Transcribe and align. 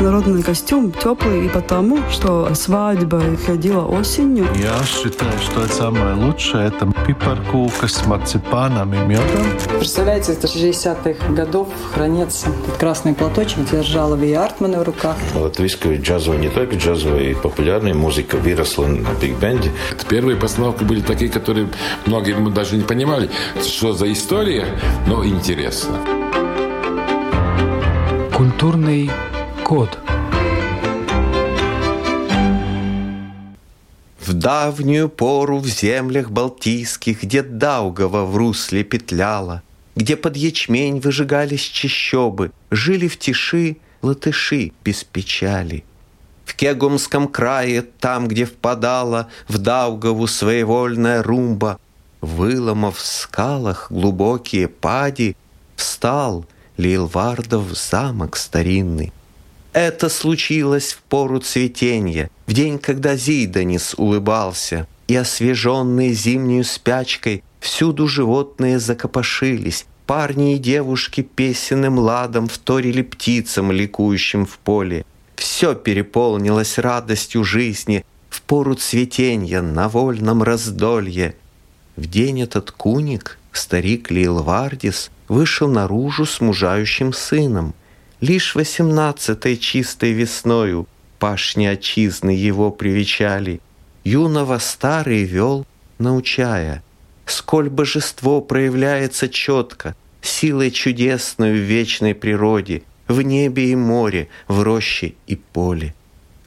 народный 0.00 0.42
костюм 0.42 0.92
теплый 0.92 1.46
и 1.46 1.48
потому, 1.48 1.98
что 2.10 2.54
свадьба 2.54 3.22
ходила 3.44 3.84
осенью. 3.84 4.46
Я 4.56 4.78
считаю, 4.84 5.38
что 5.40 5.62
это 5.62 5.72
самое 5.72 6.14
лучшее. 6.14 6.68
Это 6.68 6.88
пипаркука 7.06 7.88
с 7.88 8.06
марципаном 8.06 8.94
и 8.94 8.98
медом. 8.98 9.46
Представляете, 9.78 10.32
это 10.32 10.46
60-х 10.46 11.32
годов 11.32 11.68
хранится 11.92 12.48
этот 12.48 12.76
красный 12.78 13.14
платочек, 13.14 13.64
держала 13.70 14.14
Ви 14.14 14.32
Артмана 14.32 14.80
в 14.80 14.82
руках. 14.82 15.16
Латвийская 15.34 15.98
джазовая, 15.98 16.38
не 16.38 16.48
только 16.48 16.76
джазовая, 16.76 17.30
и 17.30 17.34
популярная 17.34 17.94
музыка 17.94 18.36
выросла 18.36 18.86
на 18.86 19.08
биг-бенде. 19.20 19.70
Первые 20.08 20.36
постановки 20.36 20.84
были 20.84 21.00
такие, 21.00 21.30
которые 21.30 21.68
многие 22.06 22.34
мы 22.34 22.50
даже 22.50 22.76
не 22.76 22.82
понимали, 22.82 23.30
что 23.62 23.92
за 23.92 24.10
история, 24.12 24.66
но 25.06 25.24
интересно. 25.24 25.98
Культурный 28.34 29.10
код. 29.68 29.98
В 34.18 34.32
давнюю 34.32 35.10
пору 35.10 35.58
в 35.58 35.66
землях 35.66 36.30
балтийских, 36.30 37.22
Где 37.22 37.42
Даугава 37.42 38.24
в 38.24 38.36
русле 38.36 38.82
петляла, 38.82 39.62
Где 39.94 40.16
под 40.16 40.36
ячмень 40.36 41.00
выжигались 41.00 41.60
чащобы, 41.60 42.50
Жили 42.70 43.08
в 43.08 43.18
тиши 43.18 43.76
латыши 44.00 44.72
без 44.84 45.04
печали. 45.04 45.84
В 46.46 46.54
Кегумском 46.54 47.28
крае, 47.28 47.82
там, 47.82 48.26
где 48.26 48.46
впадала 48.46 49.28
В 49.48 49.58
Даугаву 49.58 50.26
своевольная 50.26 51.22
румба, 51.22 51.78
Выломав 52.22 52.96
в 52.96 53.06
скалах 53.06 53.92
глубокие 53.92 54.66
пади, 54.68 55.36
Встал— 55.76 56.46
Лилвардов 56.78 57.76
замок 57.76 58.36
старинный. 58.36 59.12
Это 59.80 60.08
случилось 60.08 60.92
в 60.92 61.02
пору 61.02 61.38
цветения, 61.38 62.30
в 62.48 62.52
день, 62.52 62.80
когда 62.80 63.14
Зиданис 63.14 63.94
улыбался, 63.96 64.88
и 65.06 65.14
освеженные 65.14 66.14
зимнюю 66.14 66.64
спячкой 66.64 67.44
всюду 67.60 68.08
животные 68.08 68.80
закопошились, 68.80 69.86
парни 70.04 70.56
и 70.56 70.58
девушки 70.58 71.20
песенным 71.20 71.96
ладом 72.00 72.48
вторили 72.48 73.02
птицам, 73.02 73.70
ликующим 73.70 74.46
в 74.46 74.58
поле. 74.58 75.06
Все 75.36 75.76
переполнилось 75.76 76.78
радостью 76.78 77.44
жизни 77.44 78.04
в 78.30 78.42
пору 78.42 78.74
цветения 78.74 79.62
на 79.62 79.88
вольном 79.88 80.42
раздолье. 80.42 81.36
В 81.94 82.06
день 82.06 82.42
этот 82.42 82.72
куник, 82.72 83.38
старик 83.52 84.10
Лилвардис, 84.10 85.12
вышел 85.28 85.68
наружу 85.68 86.26
с 86.26 86.40
мужающим 86.40 87.12
сыном. 87.12 87.74
Лишь 88.20 88.56
восемнадцатой 88.56 89.56
чистой 89.56 90.10
весною 90.10 90.88
пашни 91.20 91.66
отчизны 91.66 92.30
его 92.30 92.72
привечали. 92.72 93.60
Юного 94.02 94.58
старый 94.58 95.22
вел, 95.22 95.66
научая, 95.98 96.82
сколь 97.26 97.70
божество 97.70 98.40
проявляется 98.40 99.28
четко, 99.28 99.94
силой 100.20 100.72
чудесной 100.72 101.52
в 101.52 101.62
вечной 101.62 102.14
природе, 102.14 102.82
в 103.06 103.22
небе 103.22 103.70
и 103.70 103.76
море, 103.76 104.28
в 104.48 104.62
роще 104.62 105.14
и 105.28 105.36
поле. 105.36 105.94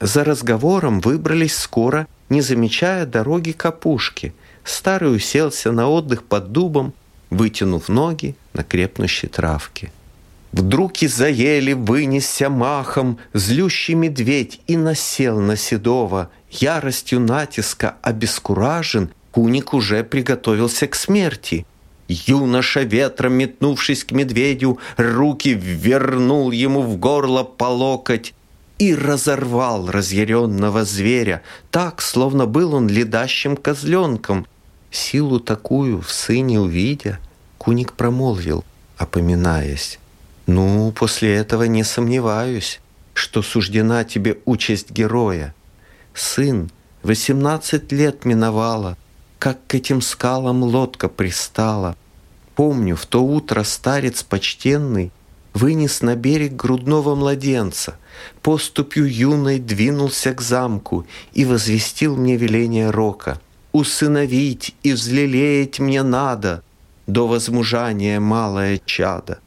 За 0.02 0.26
разговором 0.26 1.00
выбрались 1.00 1.56
скоро, 1.56 2.06
не 2.28 2.42
замечая 2.42 3.06
дороги 3.06 3.52
к 3.52 3.66
опушке. 3.66 4.34
Старый 4.66 5.16
уселся 5.16 5.72
на 5.72 5.88
отдых 5.88 6.24
под 6.24 6.52
дубом, 6.52 6.94
вытянув 7.30 7.88
ноги 7.88 8.36
на 8.54 8.64
крепнущей 8.64 9.30
травке. 9.30 9.92
Вдруг 10.52 11.02
из-за 11.02 11.30
ели 11.30 11.74
вынесся 11.74 12.50
махом 12.50 13.20
злющий 13.34 13.96
медведь 13.96 14.60
и 14.68 14.76
насел 14.76 15.40
на 15.40 15.56
Седова. 15.56 16.30
Яростью 16.50 17.22
натиска 17.22 17.96
обескуражен, 18.02 19.12
куник 19.32 19.74
уже 19.74 20.04
приготовился 20.04 20.88
к 20.88 20.96
смерти. 20.96 21.66
Юноша 22.10 22.82
ветром, 22.82 23.34
метнувшись 23.34 24.04
к 24.04 24.12
медведю, 24.12 24.80
руки 24.98 25.54
вернул 25.54 26.52
ему 26.52 26.82
в 26.82 26.98
горло 26.98 27.44
по 27.44 27.66
локоть 27.66 28.34
и 28.78 28.94
разорвал 28.94 29.90
разъяренного 29.90 30.84
зверя, 30.84 31.44
так, 31.70 32.02
словно 32.02 32.46
был 32.48 32.74
он 32.74 32.90
ледащим 32.90 33.56
козленком, 33.56 34.46
Силу 34.90 35.40
такую 35.40 36.02
в 36.02 36.12
сыне 36.12 36.60
увидя, 36.60 37.20
куник 37.58 37.94
промолвил, 37.94 38.66
опоминаясь. 38.98 40.01
«Ну, 40.54 40.92
после 40.92 41.36
этого 41.36 41.64
не 41.64 41.86
сомневаюсь, 41.86 42.82
что 43.14 43.42
суждена 43.42 44.04
тебе 44.04 44.40
участь 44.44 44.92
героя. 44.92 45.56
Сын, 46.14 46.70
восемнадцать 47.04 47.94
лет 47.94 48.26
миновало, 48.26 48.98
как 49.40 49.66
к 49.68 49.76
этим 49.76 50.02
скалам 50.02 50.62
лодка 50.62 51.08
пристала. 51.08 51.96
Помню, 52.56 52.98
в 52.98 53.06
то 53.06 53.24
утро 53.24 53.64
старец 53.64 54.24
почтенный 54.24 55.14
вынес 55.54 56.02
на 56.02 56.18
берег 56.18 56.54
грудного 56.58 57.16
младенца, 57.16 57.96
поступью 58.42 59.06
юной 59.06 59.58
двинулся 59.58 60.34
к 60.34 60.42
замку 60.42 61.06
и 61.32 61.46
возвестил 61.46 62.18
мне 62.18 62.36
веление 62.36 62.90
рока— 62.90 63.40
усыновить 63.72 64.76
и 64.84 64.92
взлелеять 64.92 65.80
мне 65.80 66.04
надо 66.04 66.62
до 67.08 67.26
возмужания 67.26 68.20
малое 68.20 68.82
чадо. 68.86 69.40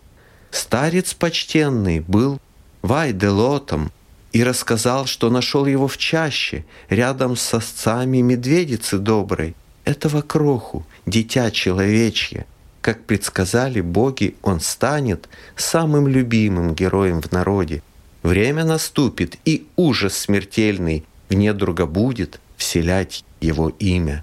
Старец 0.54 1.14
почтенный 1.14 1.98
был 1.98 2.40
Вайделотом 2.82 3.90
и 4.30 4.44
рассказал, 4.44 5.06
что 5.06 5.28
нашел 5.28 5.66
его 5.66 5.88
в 5.88 5.98
чаще, 5.98 6.64
рядом 6.88 7.34
с 7.34 7.42
сосцами 7.42 8.18
медведицы 8.18 8.98
доброй, 8.98 9.56
этого 9.84 10.22
кроху, 10.22 10.86
дитя 11.06 11.50
человечье. 11.50 12.46
Как 12.82 13.02
предсказали 13.02 13.80
боги, 13.80 14.36
он 14.42 14.60
станет 14.60 15.28
самым 15.56 16.06
любимым 16.06 16.72
героем 16.74 17.20
в 17.20 17.32
народе. 17.32 17.82
Время 18.22 18.64
наступит, 18.64 19.36
и 19.44 19.66
ужас 19.74 20.16
смертельный 20.16 21.04
в 21.30 21.34
недруга 21.34 21.84
будет 21.84 22.38
вселять 22.56 23.24
его 23.40 23.70
имя. 23.80 24.22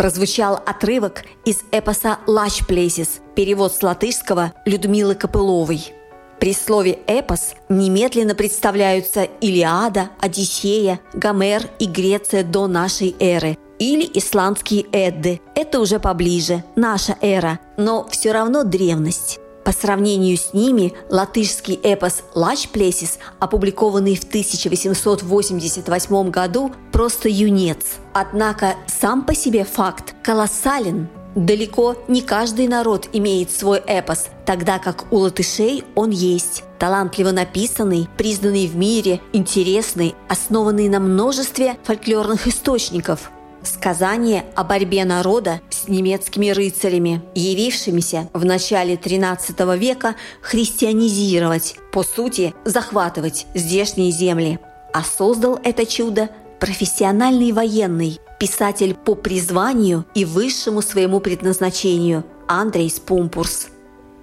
Прозвучал 0.00 0.54
отрывок 0.54 1.24
из 1.44 1.58
эпоса 1.72 2.20
«Lush 2.26 2.66
Places», 2.66 3.20
перевод 3.34 3.74
с 3.74 3.82
латышского 3.82 4.54
Людмилы 4.64 5.14
Копыловой. 5.14 5.92
При 6.38 6.54
слове 6.54 7.00
«эпос» 7.06 7.52
немедленно 7.68 8.34
представляются 8.34 9.24
Илиада, 9.42 10.08
Одиссея, 10.18 11.00
Гомер 11.12 11.64
и 11.78 11.84
Греция 11.84 12.44
до 12.44 12.66
нашей 12.66 13.14
эры 13.20 13.58
или 13.78 14.10
исландские 14.14 14.86
Эдды. 14.90 15.42
Это 15.54 15.80
уже 15.80 16.00
поближе, 16.00 16.64
наша 16.76 17.18
эра, 17.20 17.58
но 17.76 18.08
все 18.08 18.32
равно 18.32 18.64
древность. 18.64 19.39
По 19.64 19.72
сравнению 19.72 20.36
с 20.36 20.54
ними 20.54 20.94
латышский 21.10 21.74
эпос 21.74 22.22
«Лач 22.34 22.68
Плесис», 22.68 23.18
опубликованный 23.38 24.16
в 24.16 24.24
1888 24.24 26.30
году, 26.30 26.72
просто 26.92 27.28
юнец. 27.28 27.98
Однако 28.14 28.74
сам 28.86 29.24
по 29.24 29.34
себе 29.34 29.64
факт 29.64 30.14
колоссален. 30.22 31.08
Далеко 31.34 31.96
не 32.08 32.22
каждый 32.22 32.66
народ 32.66 33.08
имеет 33.12 33.52
свой 33.52 33.78
эпос, 33.78 34.26
тогда 34.46 34.78
как 34.78 35.12
у 35.12 35.18
латышей 35.18 35.84
он 35.94 36.10
есть. 36.10 36.64
Талантливо 36.78 37.30
написанный, 37.30 38.08
признанный 38.16 38.66
в 38.66 38.74
мире, 38.74 39.20
интересный, 39.32 40.14
основанный 40.28 40.88
на 40.88 40.98
множестве 40.98 41.76
фольклорных 41.84 42.48
источников– 42.48 43.30
Сказание 43.62 44.46
о 44.54 44.64
борьбе 44.64 45.04
народа 45.04 45.60
с 45.68 45.86
немецкими 45.86 46.48
рыцарями, 46.50 47.20
явившимися 47.34 48.28
в 48.32 48.44
начале 48.44 48.94
XIII 48.94 49.76
века 49.76 50.16
христианизировать, 50.40 51.76
по 51.92 52.02
сути, 52.02 52.54
захватывать 52.64 53.46
здешние 53.54 54.12
земли. 54.12 54.58
А 54.94 55.04
создал 55.04 55.60
это 55.62 55.84
чудо 55.84 56.30
профессиональный 56.58 57.52
военный, 57.52 58.18
писатель 58.38 58.94
по 58.94 59.14
призванию 59.14 60.06
и 60.14 60.24
высшему 60.24 60.80
своему 60.80 61.20
предназначению 61.20 62.24
Андрей 62.48 62.88
Спумпурс. 62.88 63.68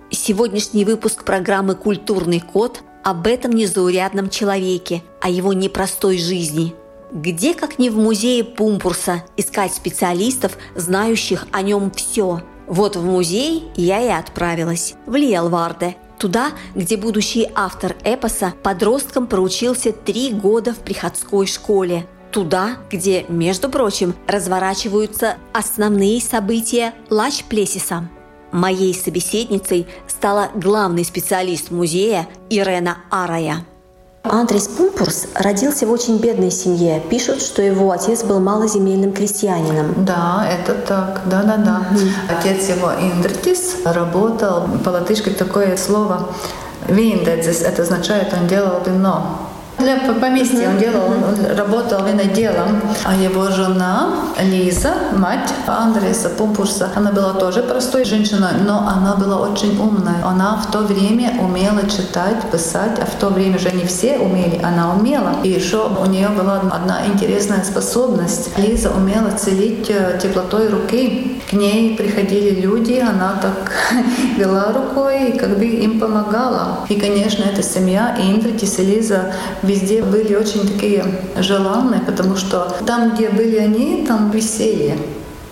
Сегодняшний 0.10 0.84
выпуск 0.84 1.24
программы 1.24 1.76
«Культурный 1.76 2.40
код» 2.40 2.82
об 3.04 3.28
этом 3.28 3.52
незаурядном 3.52 4.30
человеке, 4.30 5.04
о 5.22 5.30
его 5.30 5.54
непростой 5.54 6.18
жизни– 6.18 6.74
где, 7.12 7.54
как 7.54 7.80
не 7.80 7.90
в 7.90 7.98
музее 7.98 8.44
Пумпурса, 8.44 9.24
искать 9.38 9.74
специалистов, 9.74 10.58
знающих 10.76 11.48
о 11.52 11.62
нем 11.62 11.92
все? 11.92 12.42
Вот 12.68 12.96
в 12.96 13.04
музей 13.04 13.64
я 13.76 14.02
и 14.02 14.10
отправилась, 14.10 14.96
в 15.06 15.16
Лиелварде, 15.16 15.96
туда, 16.20 16.52
где 16.76 16.98
будущий 16.98 17.50
автор 17.56 17.96
эпоса 18.04 18.54
подростком 18.62 19.28
проучился 19.28 19.94
три 19.94 20.32
года 20.34 20.74
в 20.74 20.80
приходской 20.80 21.48
школе. 21.48 22.06
Туда, 22.32 22.78
где, 22.92 23.26
между 23.30 23.70
прочим, 23.70 24.14
разворачиваются 24.28 25.38
основные 25.54 26.22
события 26.22 26.94
Лач-Плесиса. 27.10 28.10
Моей 28.52 28.94
собеседницей 28.94 29.88
стала 30.08 30.50
главный 30.54 31.06
специалист 31.06 31.72
музея 31.72 32.28
Ирена 32.50 32.98
Арая. 33.10 33.66
Андрес 34.32 34.68
Пумпурс 34.68 35.28
родился 35.36 35.86
в 35.88 35.92
очень 35.92 36.18
бедной 36.18 36.52
семье. 36.52 37.02
Пишут, 37.10 37.42
что 37.42 37.62
его 37.62 37.92
отец 37.92 38.24
был 38.24 38.40
малоземельным 38.40 39.14
крестьянином. 39.14 40.06
Да, 40.06 40.48
это 40.50 40.74
так. 40.74 41.22
Да-да-да. 41.26 41.88
Отец 42.30 42.70
его 42.70 42.92
Индртис 42.94 43.78
работал, 43.86 44.68
по-латышски 44.84 45.30
такое 45.30 45.78
слово 45.78 46.30
«виндедзис», 46.88 47.62
это 47.62 47.82
означает, 47.84 48.34
он 48.34 48.48
делал 48.48 48.82
вино. 48.86 49.47
Для 49.80 49.98
поместья 50.14 50.70
он 50.70 50.80
делал, 50.80 51.06
он 51.06 51.56
работал 51.56 52.04
виноделом. 52.04 52.82
А 53.06 53.16
его 53.16 53.52
жена 53.52 54.10
Лиза, 54.42 54.94
мать 55.16 55.54
Андреса 55.68 56.30
Пумпурса, 56.30 56.90
она 56.96 57.12
была 57.12 57.34
тоже 57.34 57.62
простой 57.62 58.04
женщиной, 58.04 58.54
но 58.66 58.88
она 58.88 59.16
была 59.16 59.38
очень 59.38 59.80
умная. 59.80 60.26
Она 60.26 60.58
в 60.58 60.72
то 60.72 60.80
время 60.80 61.40
умела 61.40 61.88
читать, 61.88 62.50
писать, 62.52 62.98
а 63.00 63.06
в 63.06 63.20
то 63.20 63.30
время 63.30 63.60
же 63.60 63.72
не 63.72 63.86
все 63.86 64.18
умели, 64.18 64.60
она 64.64 64.96
умела. 64.96 65.36
И 65.44 65.50
еще 65.50 65.88
у 65.88 66.06
нее 66.08 66.30
была 66.30 66.60
одна 66.72 67.06
интересная 67.06 67.64
способность. 67.64 68.58
Лиза 68.58 68.90
умела 68.90 69.30
целить 69.32 69.90
э, 69.90 70.20
теплотой 70.22 70.70
руки. 70.70 71.40
К 71.50 71.54
ней 71.54 71.96
приходили 71.96 72.62
люди, 72.62 73.00
она 73.00 73.40
так 73.42 73.72
вела 74.38 74.74
рукой 74.74 75.30
и 75.30 75.38
как 75.38 75.58
бы 75.58 75.66
им 75.66 76.00
помогала. 76.00 76.80
И, 76.90 77.00
конечно, 77.00 77.44
эта 77.44 77.62
семья, 77.62 78.18
Индритис 78.20 78.80
и 78.80 78.84
Лиза 78.84 79.34
везде 79.68 80.02
были 80.02 80.36
очень 80.36 80.68
такие 80.68 81.06
желанные, 81.38 82.02
потому 82.02 82.36
что 82.36 82.76
там, 82.86 83.14
где 83.14 83.30
были 83.30 83.58
они, 83.58 84.06
там 84.08 84.32
веселье. 84.32 84.98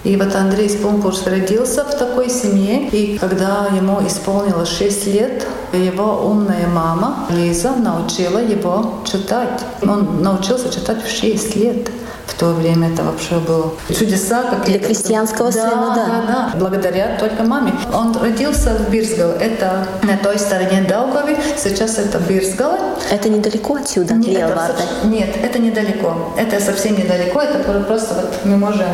И 0.03 0.15
вот 0.17 0.35
Андрей 0.35 0.69
Спомпурс 0.69 1.25
родился 1.25 1.83
в 1.83 1.97
такой 1.97 2.29
семье, 2.29 2.87
и 2.89 3.17
когда 3.17 3.67
ему 3.75 4.05
исполнилось 4.05 4.69
6 4.69 5.07
лет, 5.07 5.47
его 5.73 6.27
умная 6.27 6.67
мама 6.67 7.25
Лиза 7.31 7.71
научила 7.71 8.37
его 8.37 8.99
читать. 9.03 9.65
Он 9.81 10.21
научился 10.21 10.71
читать 10.71 11.03
в 11.03 11.09
6 11.09 11.55
лет 11.55 11.89
то 12.37 12.53
время 12.53 12.91
это 12.91 13.03
вообще 13.03 13.39
было 13.39 13.73
чудеса. 13.87 14.43
Как 14.43 14.65
Для 14.65 14.79
крестьянского 14.79 15.51
да, 15.51 15.69
сына, 15.69 15.93
да. 15.95 16.05
Да, 16.05 16.23
да, 16.27 16.51
благодаря 16.57 17.17
только 17.19 17.43
маме. 17.43 17.73
Он 17.93 18.15
родился 18.17 18.71
в 18.75 18.89
Бирсгале, 18.89 19.33
это 19.39 19.87
на 20.03 20.17
той 20.17 20.37
стороне 20.39 20.85
Даугави, 20.87 21.37
сейчас 21.57 21.97
это 21.97 22.19
Бирсгала. 22.19 22.77
Это 23.11 23.29
недалеко 23.29 23.75
отсюда, 23.75 24.13
нет? 24.13 24.49
Это, 24.49 25.07
нет, 25.07 25.29
это 25.41 25.59
недалеко. 25.59 26.33
Это 26.37 26.59
совсем 26.59 26.97
недалеко, 26.97 27.41
это 27.41 27.59
просто 27.83 28.15
вот 28.15 28.39
мы 28.43 28.57
можем 28.57 28.87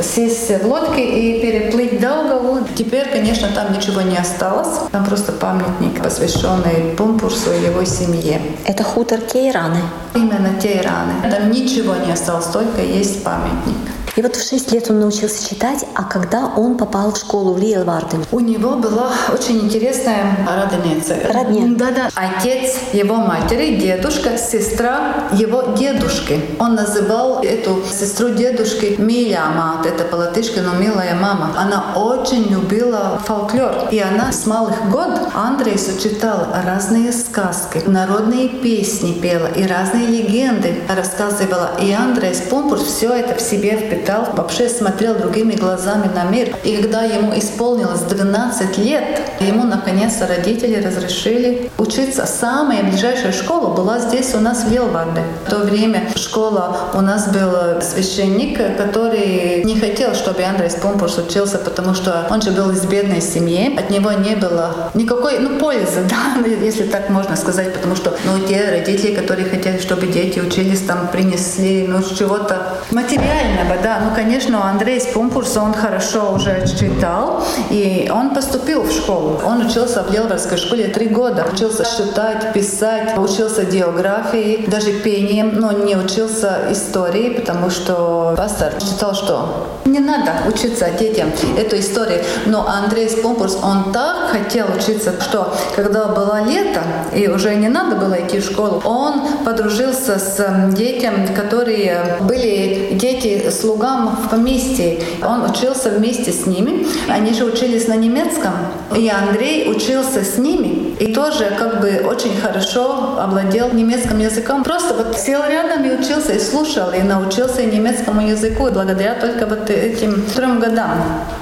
сесть 0.00 0.50
в 0.62 0.66
лодке 0.66 1.04
и 1.04 1.40
переплыть 1.40 2.00
Даугаву. 2.00 2.66
Теперь, 2.76 3.08
конечно, 3.08 3.48
там 3.54 3.72
ничего 3.72 4.02
не 4.02 4.16
осталось. 4.16 4.78
Там 4.92 5.04
просто 5.04 5.32
памятник, 5.32 6.02
посвященный 6.02 6.94
Пумпурсу 6.96 7.52
и 7.52 7.64
его 7.66 7.84
семье. 7.84 8.40
Это 8.64 8.84
хутор 8.84 9.20
Кейраны. 9.20 9.80
Именно 10.14 10.54
Кейраны. 10.60 11.30
Там 11.30 11.50
ничего 11.50 11.94
не 11.96 12.12
осталось, 12.12 12.46
только 12.46 12.82
есть 12.88 13.22
памятник. 13.22 13.97
И 14.18 14.20
вот 14.20 14.34
в 14.34 14.44
6 14.44 14.72
лет 14.72 14.90
он 14.90 14.98
научился 14.98 15.48
читать, 15.48 15.84
а 15.94 16.02
когда 16.02 16.46
он 16.56 16.76
попал 16.76 17.12
в 17.12 17.16
школу 17.18 17.52
в 17.52 17.58
Лиелварден? 17.58 18.24
У 18.32 18.40
него 18.40 18.74
была 18.74 19.12
очень 19.32 19.60
интересная 19.60 20.36
родница. 20.44 21.14
Родня? 21.32 21.66
Да-да. 21.76 22.10
Отец 22.16 22.74
его 22.92 23.14
матери, 23.14 23.76
дедушка, 23.76 24.36
сестра 24.36 25.28
его 25.30 25.76
дедушки. 25.78 26.40
Он 26.58 26.74
называл 26.74 27.44
эту 27.44 27.80
сестру 27.88 28.30
дедушки 28.30 28.96
Миля 28.98 29.44
мат. 29.54 29.86
Это 29.86 30.02
по-латышски, 30.02 30.58
но 30.58 30.72
милая 30.72 31.14
мама. 31.14 31.54
Она 31.56 31.92
очень 31.94 32.48
любила 32.48 33.20
фольклор. 33.24 33.86
И 33.92 34.00
она 34.00 34.32
с 34.32 34.46
малых 34.46 34.90
год 34.90 35.16
Андрейсу 35.32 35.96
читала 36.02 36.60
разные 36.66 37.12
сказки, 37.12 37.84
народные 37.86 38.48
песни 38.48 39.12
пела 39.12 39.46
и 39.46 39.64
разные 39.64 40.08
легенды 40.08 40.74
рассказывала. 40.88 41.70
И 41.80 41.92
Андрейс 41.92 42.40
Пумпурс 42.40 42.82
все 42.82 43.12
это 43.12 43.36
в 43.36 43.40
себе 43.40 43.76
впитал 43.76 44.07
читал, 44.08 44.26
вообще 44.34 44.70
смотрел 44.70 45.16
другими 45.16 45.52
глазами 45.54 46.10
на 46.14 46.24
мир. 46.24 46.56
И 46.64 46.76
когда 46.76 47.02
ему 47.02 47.38
исполнилось 47.38 48.00
12 48.00 48.78
лет, 48.78 49.20
ему 49.40 49.64
наконец-то 49.64 50.26
родители 50.26 50.82
разрешили 50.82 51.70
учиться. 51.76 52.24
Самая 52.24 52.84
ближайшая 52.84 53.32
школа 53.32 53.74
была 53.74 53.98
здесь 53.98 54.34
у 54.34 54.40
нас 54.40 54.64
в 54.64 54.72
Елварде. 54.72 55.22
В 55.46 55.50
то 55.50 55.58
время 55.58 56.08
школа 56.16 56.90
у 56.94 57.02
нас 57.02 57.28
был 57.28 57.82
священник, 57.82 58.78
который 58.78 59.62
не 59.64 59.78
хотел, 59.78 60.14
чтобы 60.14 60.42
Андрей 60.42 60.70
Спомпурс 60.70 61.18
учился, 61.18 61.58
потому 61.58 61.94
что 61.94 62.26
он 62.30 62.40
же 62.40 62.52
был 62.52 62.70
из 62.70 62.86
бедной 62.86 63.20
семьи. 63.20 63.78
От 63.78 63.90
него 63.90 64.12
не 64.12 64.36
было 64.36 64.90
никакой 64.94 65.38
ну, 65.38 65.58
пользы, 65.58 66.02
да, 66.08 66.48
если 66.62 66.84
так 66.84 67.10
можно 67.10 67.36
сказать, 67.36 67.74
потому 67.74 67.94
что 67.94 68.16
ну, 68.24 68.46
те 68.46 68.70
родители, 68.70 69.14
которые 69.14 69.46
хотели, 69.50 69.78
чтобы 69.78 70.06
дети 70.06 70.40
учились, 70.40 70.80
там 70.80 71.08
принесли 71.08 71.86
ну, 71.86 72.02
чего-то 72.02 72.78
материального, 72.90 73.76
да, 73.82 73.97
ну, 74.04 74.14
конечно, 74.14 74.68
Андрей 74.70 75.00
Спумпурс, 75.00 75.56
он 75.56 75.72
хорошо 75.72 76.32
уже 76.32 76.66
читал, 76.66 77.42
и 77.70 78.10
он 78.14 78.34
поступил 78.34 78.82
в 78.82 78.92
школу. 78.92 79.40
Он 79.44 79.66
учился 79.66 80.02
в 80.02 80.12
Елварской 80.12 80.58
школе 80.58 80.88
три 80.88 81.06
года. 81.06 81.46
Учился 81.52 81.84
считать, 81.84 82.52
писать, 82.52 83.16
учился 83.16 83.64
географии, 83.64 84.64
даже 84.68 84.92
пением, 84.92 85.54
но 85.54 85.72
не 85.72 85.96
учился 85.96 86.66
истории, 86.70 87.30
потому 87.30 87.70
что 87.70 88.34
пастор 88.36 88.72
считал, 88.80 89.14
что 89.14 89.68
не 89.84 90.00
надо 90.00 90.32
учиться 90.46 90.90
детям 90.90 91.30
эту 91.56 91.78
историю. 91.78 92.22
Но 92.46 92.66
Андрей 92.68 93.08
Спумпурс, 93.08 93.58
он 93.62 93.92
так 93.92 94.30
хотел 94.30 94.66
учиться, 94.76 95.14
что 95.20 95.54
когда 95.74 96.06
было 96.08 96.44
лето, 96.44 96.82
и 97.14 97.28
уже 97.28 97.54
не 97.54 97.68
надо 97.68 97.96
было 97.96 98.14
идти 98.14 98.40
в 98.40 98.44
школу, 98.44 98.82
он 98.84 99.22
подружился 99.44 100.18
с 100.18 100.74
детьми, 100.74 100.98
которые 101.34 102.16
были 102.20 102.90
дети 102.92 103.50
слуга 103.50 103.77
слугам 103.78 104.16
в 104.16 104.30
поместье. 104.30 105.00
Он 105.22 105.44
учился 105.44 105.90
вместе 105.90 106.32
с 106.32 106.46
ними. 106.46 106.86
Они 107.08 107.32
же 107.32 107.44
учились 107.44 107.88
на 107.88 107.94
немецком. 107.94 108.52
И 108.96 109.08
Андрей 109.08 109.70
учился 109.70 110.24
с 110.24 110.38
ними. 110.38 110.96
И 110.98 111.12
тоже 111.12 111.54
как 111.58 111.80
бы 111.80 112.02
очень 112.04 112.36
хорошо 112.40 113.16
овладел 113.18 113.72
немецким 113.72 114.18
языком. 114.18 114.64
Просто 114.64 114.94
вот 114.94 115.16
сел 115.16 115.42
рядом 115.48 115.84
и 115.84 115.94
учился, 115.94 116.32
и 116.32 116.40
слушал, 116.40 116.90
и 116.90 117.02
научился 117.02 117.64
немецкому 117.64 118.26
языку 118.26 118.68
благодаря 118.72 119.14
только 119.14 119.46
вот 119.46 119.70
этим 119.70 120.22
трем 120.34 120.58
годам. 120.58 120.90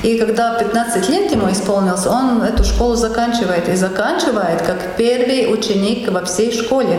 И 0.02 0.19
когда 0.19 0.59
15 0.59 1.09
лет 1.09 1.33
ему 1.33 1.50
исполнилось, 1.50 2.07
он 2.07 2.43
эту 2.43 2.64
школу 2.64 2.97
заканчивает. 2.97 3.69
И 3.69 3.76
заканчивает 3.76 4.62
как 4.62 4.97
первый 4.97 5.52
ученик 5.52 6.11
во 6.11 6.25
всей 6.25 6.52
школе. 6.52 6.99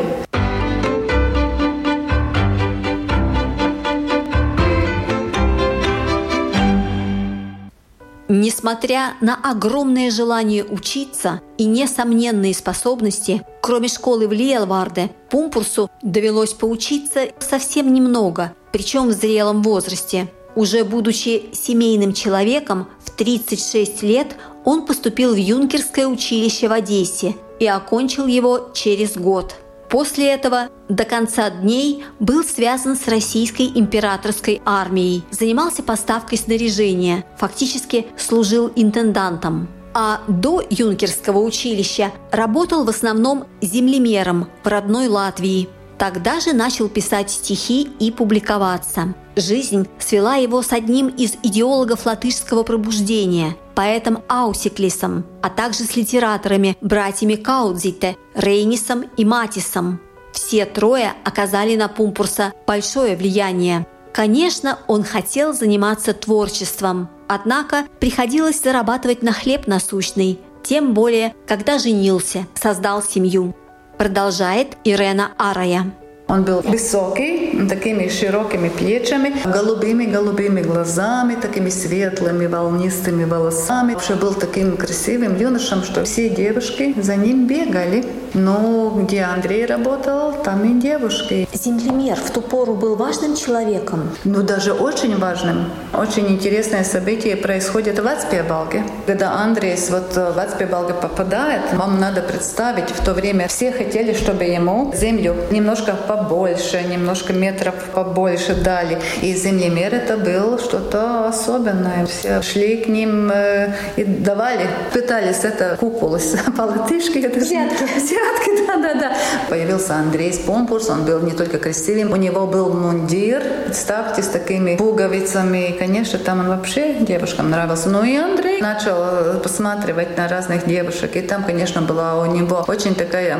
Несмотря 8.48 9.16
на 9.20 9.36
огромное 9.36 10.10
желание 10.10 10.64
учиться 10.64 11.42
и 11.58 11.66
несомненные 11.66 12.54
способности, 12.54 13.46
кроме 13.62 13.90
школы 13.90 14.26
в 14.26 14.32
Лиелварде, 14.32 15.12
Пумпурсу 15.30 15.92
довелось 16.02 16.54
поучиться 16.54 17.28
совсем 17.40 17.94
немного, 17.94 18.54
причем 18.72 19.10
в 19.10 19.12
зрелом 19.12 19.62
возрасте. 19.64 20.32
Уже 20.56 20.86
будучи 20.86 21.50
семейным 21.52 22.14
человеком, 22.14 22.88
в 23.04 23.12
36 23.12 24.02
лет 24.04 24.38
он 24.64 24.86
поступил 24.86 25.34
в 25.34 25.38
юнкерское 25.38 26.08
училище 26.08 26.70
в 26.70 26.72
Одессе 26.72 27.36
и 27.60 27.68
окончил 27.68 28.28
его 28.28 28.70
через 28.74 29.18
год– 29.18 29.56
После 29.90 30.32
этого 30.34 30.70
до 30.90 31.06
конца 31.06 31.50
дней 31.50 32.04
был 32.20 32.44
связан 32.44 32.98
с 32.98 33.08
российской 33.08 33.72
императорской 33.74 34.62
армией, 34.66 35.24
занимался 35.32 35.82
поставкой 35.82 36.38
снаряжения, 36.38 37.24
фактически 37.38 38.08
служил 38.18 38.72
интендантом. 38.76 39.70
А 39.94 40.22
до 40.28 40.62
юнкерского 40.70 41.40
училища 41.40 42.12
работал 42.32 42.84
в 42.84 42.90
основном 42.90 43.46
землемером 43.62 44.48
в 44.64 44.68
родной 44.68 45.08
Латвии. 45.08 45.70
Тогда 45.98 46.40
же 46.40 46.54
начал 46.54 46.90
писать 46.90 47.32
стихи 47.32 47.90
и 48.00 48.12
публиковаться. 48.12 49.16
Жизнь 49.36 49.88
свела 49.98 50.36
его 50.36 50.62
с 50.62 50.72
одним 50.72 51.08
из 51.08 51.36
идеологов 51.42 52.06
латышского 52.06 52.64
пробуждения, 52.64 53.56
поэтом 53.76 54.24
Аусиклисом, 54.28 55.26
а 55.42 55.50
также 55.50 55.84
с 55.84 55.96
литераторами 55.96 56.78
братьями 56.82 57.36
Каудзите, 57.36 58.16
Рейнисом 58.36 59.06
и 59.18 59.26
Матисом. 59.26 60.00
Все 60.34 60.66
трое 60.66 61.14
оказали 61.24 61.76
на 61.76 61.88
Пумпурса 61.88 62.54
большое 62.68 63.16
влияние. 63.16 63.88
Конечно, 64.14 64.80
он 64.88 65.04
хотел 65.04 65.54
заниматься 65.54 66.14
творчеством, 66.14 67.10
однако 67.28 67.86
приходилось 68.00 68.62
зарабатывать 68.62 69.24
на 69.24 69.32
хлеб 69.32 69.66
насущный, 69.68 70.40
тем 70.64 70.94
более, 70.94 71.36
когда 71.48 71.80
женился, 71.80 72.46
создал 72.56 73.02
семью 73.02 73.56
продолжает 73.98 74.78
Ирена 74.84 75.32
Арая. 75.38 75.92
Он 76.30 76.44
был 76.44 76.60
высокий, 76.60 77.68
такими 77.70 78.10
широкими 78.10 78.68
плечами, 78.68 79.34
голубыми-голубыми 79.46 80.62
глазами, 80.62 81.36
такими 81.36 81.70
светлыми, 81.70 82.48
волнистыми 82.48 83.24
волосами. 83.24 83.94
Вообще 83.94 84.16
был 84.16 84.34
таким 84.34 84.76
красивым 84.76 85.38
юношем, 85.38 85.84
что 85.84 86.04
все 86.04 86.30
девушки 86.30 86.94
за 87.02 87.16
ним 87.16 87.48
бегали. 87.48 88.04
Но 88.34 88.90
где 88.90 89.22
Андрей 89.22 89.66
работал, 89.66 90.34
там 90.44 90.66
и 90.66 90.82
девушки. 90.82 91.48
Землемер 91.54 92.18
в 92.18 92.30
ту 92.32 92.42
пору 92.42 92.74
был 92.74 92.98
важным 92.98 93.38
человеком? 93.38 94.10
Ну, 94.26 94.44
даже 94.44 94.74
очень 94.74 95.18
важным. 95.18 95.70
Очень 95.94 96.28
интересное 96.28 96.84
событие 96.84 97.38
происходит 97.38 98.00
в 98.00 98.06
Ацпебалге. 98.06 98.84
Когда 99.08 99.32
Андрей 99.32 99.78
вот 99.90 100.18
в 100.18 100.38
Ацпебалге 100.38 100.94
попадает, 100.94 101.62
вам 101.72 101.98
надо 101.98 102.22
представить, 102.22 102.90
в 102.90 103.02
то 103.06 103.14
время 103.14 103.48
все 103.48 103.72
хотели, 103.72 104.14
чтобы 104.14 104.44
ему 104.44 104.94
землю 104.94 105.34
немножко 105.50 105.94
побольше, 105.94 106.84
немножко 106.84 107.32
метров 107.32 107.76
побольше 107.94 108.54
дали. 108.54 109.00
И 109.22 109.34
землемер 109.34 109.96
это 109.96 110.18
был 110.18 110.60
что-то 110.60 111.30
особенное. 111.30 112.06
Все 112.06 112.42
шли 112.42 112.78
к 112.84 112.90
ним 112.90 113.32
э, 113.34 113.76
и 113.96 114.04
давали, 114.04 114.68
пытались 114.92 115.46
это 115.46 115.78
куколось 115.80 116.36
по-латышски. 116.58 117.20
Это 117.20 117.40
Взятки. 117.40 117.84
Взятки, 117.84 118.68
да-да-да. 118.68 119.14
Появился 119.48 119.96
Андрей 119.96 120.34
Спомпурс, 120.34 120.90
он 120.90 121.06
был 121.06 121.22
не 121.22 121.32
только 121.32 121.60
красивым, 121.60 122.12
у 122.12 122.18
него 122.18 122.46
был 122.46 122.74
мундир, 122.74 123.42
ставьте, 123.72 124.22
с 124.22 124.28
такими 124.28 124.76
пуговицами. 124.76 125.70
И, 125.70 125.80
конечно, 125.80 126.20
там 126.20 126.42
он 126.42 126.50
вообще 126.50 126.96
девушкам 126.96 127.50
нравился. 127.50 127.88
Ну 127.88 128.04
и 128.04 128.18
Андрей 128.18 128.60
начал 128.60 128.97
э, 129.00 129.40
посматривать 129.42 130.18
на 130.18 130.28
разных 130.28 130.66
девушек. 130.66 131.16
И 131.16 131.22
там, 131.22 131.44
конечно, 131.44 131.82
была 131.82 132.22
у 132.22 132.26
него 132.26 132.64
очень 132.68 132.96
такая 132.96 133.40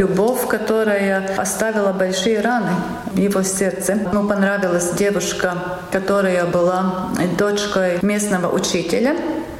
Любовь, 0.00 0.46
которая 0.48 1.36
оставила 1.36 1.92
большие 1.92 2.40
раны 2.40 2.70
в 3.12 3.18
его 3.18 3.42
сердце. 3.42 3.92
Ему 3.92 4.26
понравилась 4.26 4.92
девушка, 4.92 5.52
которая 5.92 6.46
была 6.46 7.10
дочкой 7.36 7.98
местного 8.00 8.50
учителя. 8.50 9.14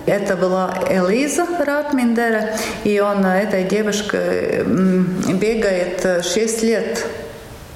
Это 0.07 0.37
была 0.37 0.73
Элиза 0.89 1.45
Ратминдера, 1.59 2.55
и 2.85 2.99
он, 3.01 3.27
эта 3.27 3.65
девушка 3.65 4.65
бегает 4.65 6.25
6 6.25 6.63
лет 6.63 7.07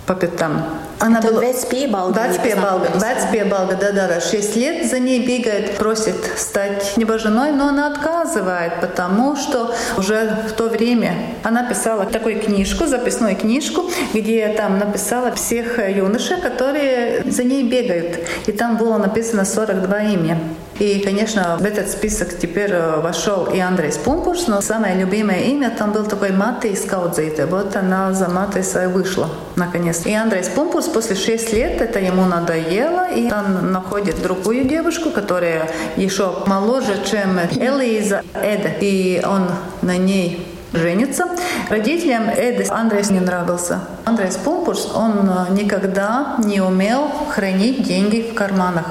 по 0.07 0.15
пятам. 0.15 0.65
Она 1.05 1.19
Это 1.19 1.33
была... 1.33 1.43
Вецпиебалга. 1.43 2.29
Вецпиебалга, 2.29 2.89
Вецпиебалга, 2.95 3.77
да-да-да. 3.77 4.21
Шесть 4.23 4.57
лет 4.57 4.89
за 4.89 4.99
ней 4.99 5.27
бегает, 5.27 5.77
просит 5.77 6.17
стать 6.39 6.95
его 6.97 7.19
женой, 7.19 7.53
но 7.53 7.69
она 7.69 7.89
отказывает, 7.89 8.81
потому 8.81 9.37
что 9.37 9.75
уже 9.99 10.45
в 10.49 10.53
то 10.53 10.71
время 10.71 11.15
она 11.43 11.69
писала 11.69 12.07
такую 12.07 12.41
книжку, 12.41 12.87
записную 12.87 13.37
книжку, 13.37 13.91
где 14.15 14.49
там 14.49 14.79
написала 14.79 15.31
всех 15.33 15.79
юношей, 15.95 16.41
которые 16.41 17.23
за 17.31 17.45
ней 17.45 17.65
бегают. 17.65 18.21
И 18.47 18.53
там 18.53 18.79
было 18.79 18.97
написано 18.97 19.45
42 19.45 20.01
имя. 20.05 20.39
И, 20.79 21.01
конечно, 21.01 21.57
в 21.61 21.65
этот 21.65 21.89
список 21.89 22.37
теперь 22.37 22.73
э, 22.73 23.01
вошел 23.01 23.45
и 23.47 23.61
Андрей 23.61 23.93
Спумпурс, 23.93 24.49
но 24.49 24.61
самое 24.61 24.97
любимое 24.97 25.41
имя 25.43 25.71
там 25.71 25.93
был 25.93 26.05
такой 26.05 26.33
Матей 26.33 26.77
Скаудзейте. 26.77 27.47
Вот 27.47 27.77
она 27.77 28.13
за 28.13 28.29
Матейса 28.29 28.89
вышла, 28.89 29.29
наконец. 29.55 30.05
И 30.05 30.13
Андрей 30.13 30.43
Спумпурс 30.43 30.87
после 30.87 31.15
6 31.15 31.53
лет 31.53 31.81
это 31.81 32.01
ему 32.01 32.25
надоело, 32.25 33.09
и 33.09 33.31
он 33.33 33.71
находит 33.71 34.21
другую 34.21 34.65
девушку, 34.65 35.11
которая 35.11 35.71
еще 35.97 36.43
моложе, 36.47 36.97
чем 37.09 37.39
Элиза 37.39 38.23
Эда. 38.35 38.71
И 38.81 39.23
он 39.25 39.47
на 39.83 39.97
ней 39.97 40.45
женится. 40.73 41.27
Родителям 41.71 42.29
Эды 42.29 42.67
Андрей 42.69 43.05
не 43.11 43.21
нравился. 43.21 43.81
Андрей 44.05 44.33
Спумпурс, 44.33 44.91
он 44.95 45.31
э, 45.31 45.53
никогда 45.53 46.35
не 46.45 46.61
умел 46.61 47.09
хранить 47.31 47.85
деньги 47.85 48.29
в 48.29 48.35
карманах. 48.35 48.87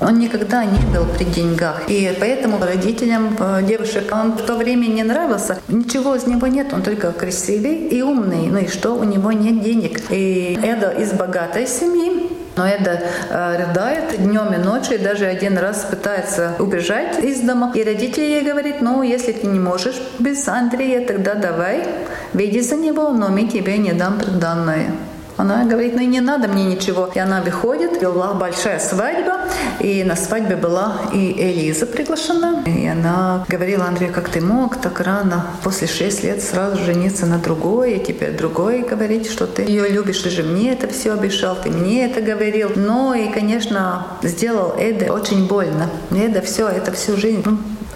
Он 0.00 0.18
никогда 0.18 0.64
не 0.64 0.80
был 0.94 1.06
при 1.16 1.24
деньгах. 1.24 1.82
И 1.88 2.14
поэтому 2.20 2.58
родителям 2.62 3.36
э, 3.38 3.62
девушек 3.62 4.12
он 4.12 4.32
в 4.32 4.42
то 4.42 4.56
время 4.56 4.86
не 4.86 5.02
нравился. 5.02 5.58
Ничего 5.68 6.14
из 6.14 6.26
него 6.26 6.46
нет, 6.46 6.72
он 6.72 6.82
только 6.82 7.12
красивый 7.12 7.88
и 7.88 8.02
умный. 8.02 8.48
Ну 8.48 8.58
и 8.58 8.68
что, 8.68 8.92
у 8.92 9.04
него 9.04 9.32
нет 9.32 9.62
денег. 9.62 10.02
И 10.10 10.58
Эда 10.62 10.90
из 10.90 11.12
богатой 11.12 11.66
семьи, 11.66 12.30
но 12.56 12.66
Эда 12.66 13.02
э, 13.30 13.56
рыдает 13.56 14.18
днем 14.18 14.52
и 14.52 14.58
ночью, 14.58 14.96
и 14.96 14.98
даже 14.98 15.24
один 15.24 15.56
раз 15.56 15.86
пытается 15.90 16.56
убежать 16.58 17.18
из 17.22 17.40
дома. 17.40 17.72
И 17.74 17.82
родители 17.82 18.24
ей 18.24 18.42
говорят, 18.42 18.82
ну, 18.82 19.02
если 19.02 19.32
ты 19.32 19.46
не 19.46 19.58
можешь 19.58 19.96
без 20.18 20.46
Андрея, 20.46 21.06
тогда 21.06 21.34
давай, 21.34 21.86
выйди 22.34 22.60
за 22.60 22.76
него, 22.76 23.10
но 23.10 23.28
мы 23.28 23.46
тебе 23.46 23.78
не 23.78 23.92
дам 23.92 24.18
приданное. 24.18 24.90
Она 25.36 25.64
говорит, 25.64 25.94
ну 25.94 26.02
и 26.02 26.06
не 26.06 26.20
надо 26.20 26.48
мне 26.48 26.64
ничего. 26.64 27.10
И 27.14 27.18
она 27.18 27.42
выходит, 27.42 28.00
была 28.00 28.32
большая 28.34 28.78
свадьба, 28.78 29.40
и 29.80 30.02
на 30.04 30.16
свадьбе 30.16 30.56
была 30.56 30.94
и 31.12 31.32
Элиза 31.32 31.86
приглашена. 31.86 32.62
И 32.64 32.86
она 32.86 33.44
говорила 33.48 33.84
Андрею, 33.84 34.12
как 34.12 34.28
ты 34.28 34.40
мог 34.40 34.76
так 34.76 35.00
рано, 35.00 35.46
после 35.62 35.86
шесть 35.86 36.22
лет 36.22 36.42
сразу 36.42 36.82
жениться 36.82 37.26
на 37.26 37.38
другой, 37.38 37.94
и 37.94 38.04
теперь 38.04 38.36
другой 38.36 38.82
говорить, 38.82 39.30
что 39.30 39.46
ты 39.46 39.62
ее 39.62 39.88
любишь, 39.88 40.18
ты 40.20 40.30
же 40.30 40.42
мне 40.42 40.72
это 40.72 40.88
все 40.88 41.12
обещал, 41.12 41.56
ты 41.56 41.70
мне 41.70 42.06
это 42.06 42.20
говорил. 42.20 42.72
Но 42.74 43.14
и, 43.14 43.28
конечно, 43.28 44.06
сделал 44.22 44.74
Эда 44.78 45.12
очень 45.12 45.46
больно. 45.46 45.90
Эда 46.10 46.40
все, 46.40 46.68
это 46.68 46.92
всю 46.92 47.16
жизнь 47.16 47.42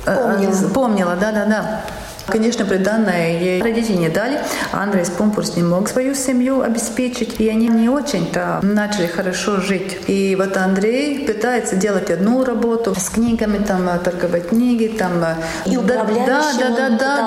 Помнила. 0.04 0.68
Помнила, 0.72 1.16
да-да-да. 1.16 1.82
Конечно, 2.26 2.64
приданное 2.64 3.38
ей 3.38 3.62
родители 3.62 3.96
не 3.96 4.08
дали. 4.08 4.40
Андрей 4.72 5.04
Спумпурс 5.04 5.56
не 5.56 5.62
мог 5.62 5.88
свою 5.88 6.14
семью 6.14 6.62
обеспечить, 6.62 7.40
и 7.40 7.48
они 7.48 7.68
не 7.68 7.88
очень-то 7.88 8.60
начали 8.62 9.06
хорошо 9.06 9.60
жить. 9.60 9.98
И 10.06 10.36
вот 10.36 10.56
Андрей 10.56 11.26
пытается 11.26 11.76
делать 11.76 12.10
одну 12.10 12.44
работу 12.44 12.94
с 12.94 13.08
книгами, 13.08 13.58
там, 13.58 13.88
торговать 14.02 14.48
книги, 14.48 14.86
там... 14.86 15.12
И 15.66 15.76
да, 15.76 16.04
да, 16.04 16.04
да, 16.04 16.42
да, 16.58 16.70
да, 16.70 16.88
да, 16.88 17.18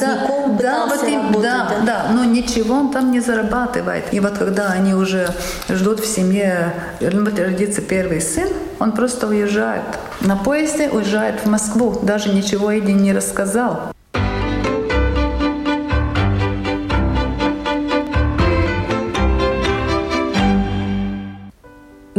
да, 0.00 0.54
да, 0.60 0.86
вот 0.86 1.08
и, 1.08 1.14
работать, 1.14 1.42
да, 1.42 1.68
да, 1.68 1.86
да, 1.86 2.06
но 2.12 2.24
ничего 2.24 2.74
он 2.74 2.90
там 2.90 3.10
не 3.10 3.20
зарабатывает. 3.20 4.12
И 4.12 4.20
вот 4.20 4.38
когда 4.38 4.68
они 4.68 4.94
уже 4.94 5.28
ждут 5.68 6.00
в 6.00 6.06
семье, 6.06 6.74
родится 7.00 7.82
первый 7.82 8.20
сын, 8.20 8.48
он 8.78 8.92
просто 8.92 9.28
уезжает. 9.28 9.84
На 10.20 10.36
поезде 10.36 10.88
уезжает 10.88 11.40
в 11.40 11.46
Москву, 11.46 11.98
даже 12.02 12.30
ничего 12.30 12.70
Эдди 12.70 12.92
не 12.92 13.12
рассказал. 13.12 13.93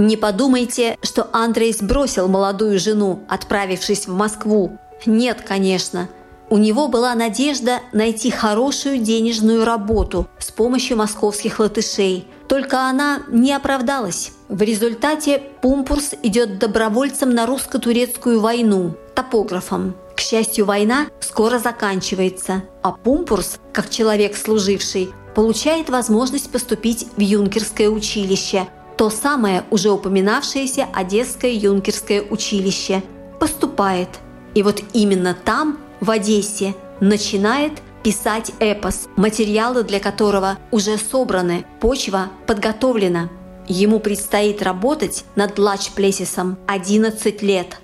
Не 0.06 0.18
подумайте, 0.18 1.00
что 1.02 1.30
Андрей 1.32 1.74
сбросил 1.74 2.28
молодую 2.28 2.78
жену, 2.78 3.24
отправившись 3.28 4.06
в 4.06 4.14
Москву. 4.14 4.78
Нет, 5.08 5.42
конечно. 5.42 6.10
У 6.48 6.60
него 6.60 6.90
была 6.90 7.16
надежда 7.16 7.80
найти 7.92 8.30
хорошую 8.30 9.00
денежную 9.00 9.66
работу 9.66 10.28
с 10.38 10.52
помощью 10.52 10.98
московских 10.98 11.58
латышей. 11.58 12.28
Только 12.48 12.88
она 12.88 13.24
не 13.30 13.52
оправдалась. 13.52 14.34
В 14.48 14.62
результате 14.62 15.42
Пумпурс 15.64 16.14
идет 16.22 16.60
добровольцем 16.60 17.32
на 17.32 17.48
русско-турецкую 17.48 18.40
войну, 18.40 18.96
топографом. 19.16 19.96
К 20.16 20.20
счастью, 20.20 20.66
война 20.66 21.08
скоро 21.20 21.58
заканчивается, 21.58 22.62
а 22.84 22.92
Пумпурс, 22.92 23.58
как 23.74 23.90
человек 23.90 24.38
служивший, 24.38 25.10
получает 25.34 25.90
возможность 25.90 26.52
поступить 26.52 27.08
в 27.18 27.20
юнкерское 27.20 27.90
училище, 27.90 28.68
то 28.98 29.10
самое 29.10 29.64
уже 29.72 29.92
упоминавшееся 29.92 30.88
Одесское 30.94 31.52
юнкерское 31.52 32.22
училище, 32.22 33.04
поступает. 33.40 34.10
И 34.54 34.64
вот 34.64 34.82
именно 34.94 35.36
там, 35.36 35.78
в 36.00 36.10
Одессе, 36.10 36.76
начинает 37.00 37.74
писать 38.04 38.52
эпос, 38.60 39.08
материалы 39.16 39.84
для 39.84 40.00
которого 40.00 40.58
уже 40.72 40.98
собраны, 40.98 41.66
почва 41.80 42.30
подготовлена. 42.48 43.30
Ему 43.68 44.00
предстоит 44.00 44.62
работать 44.62 45.26
над 45.36 45.58
Лач-Плесисом 45.58 46.58
11 46.68 47.42
лет, 47.42 47.80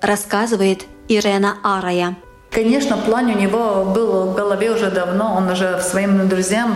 рассказывает 0.00 0.86
Ирена 1.08 1.58
Арая. 1.62 2.16
Конечно, 2.50 2.96
план 2.96 3.26
у 3.26 3.38
него 3.38 3.84
был 3.94 4.24
в 4.24 4.34
голове 4.34 4.72
уже 4.72 4.90
давно, 4.90 5.36
он 5.36 5.48
уже 5.48 5.80
своим 5.80 6.28
друзьям 6.28 6.74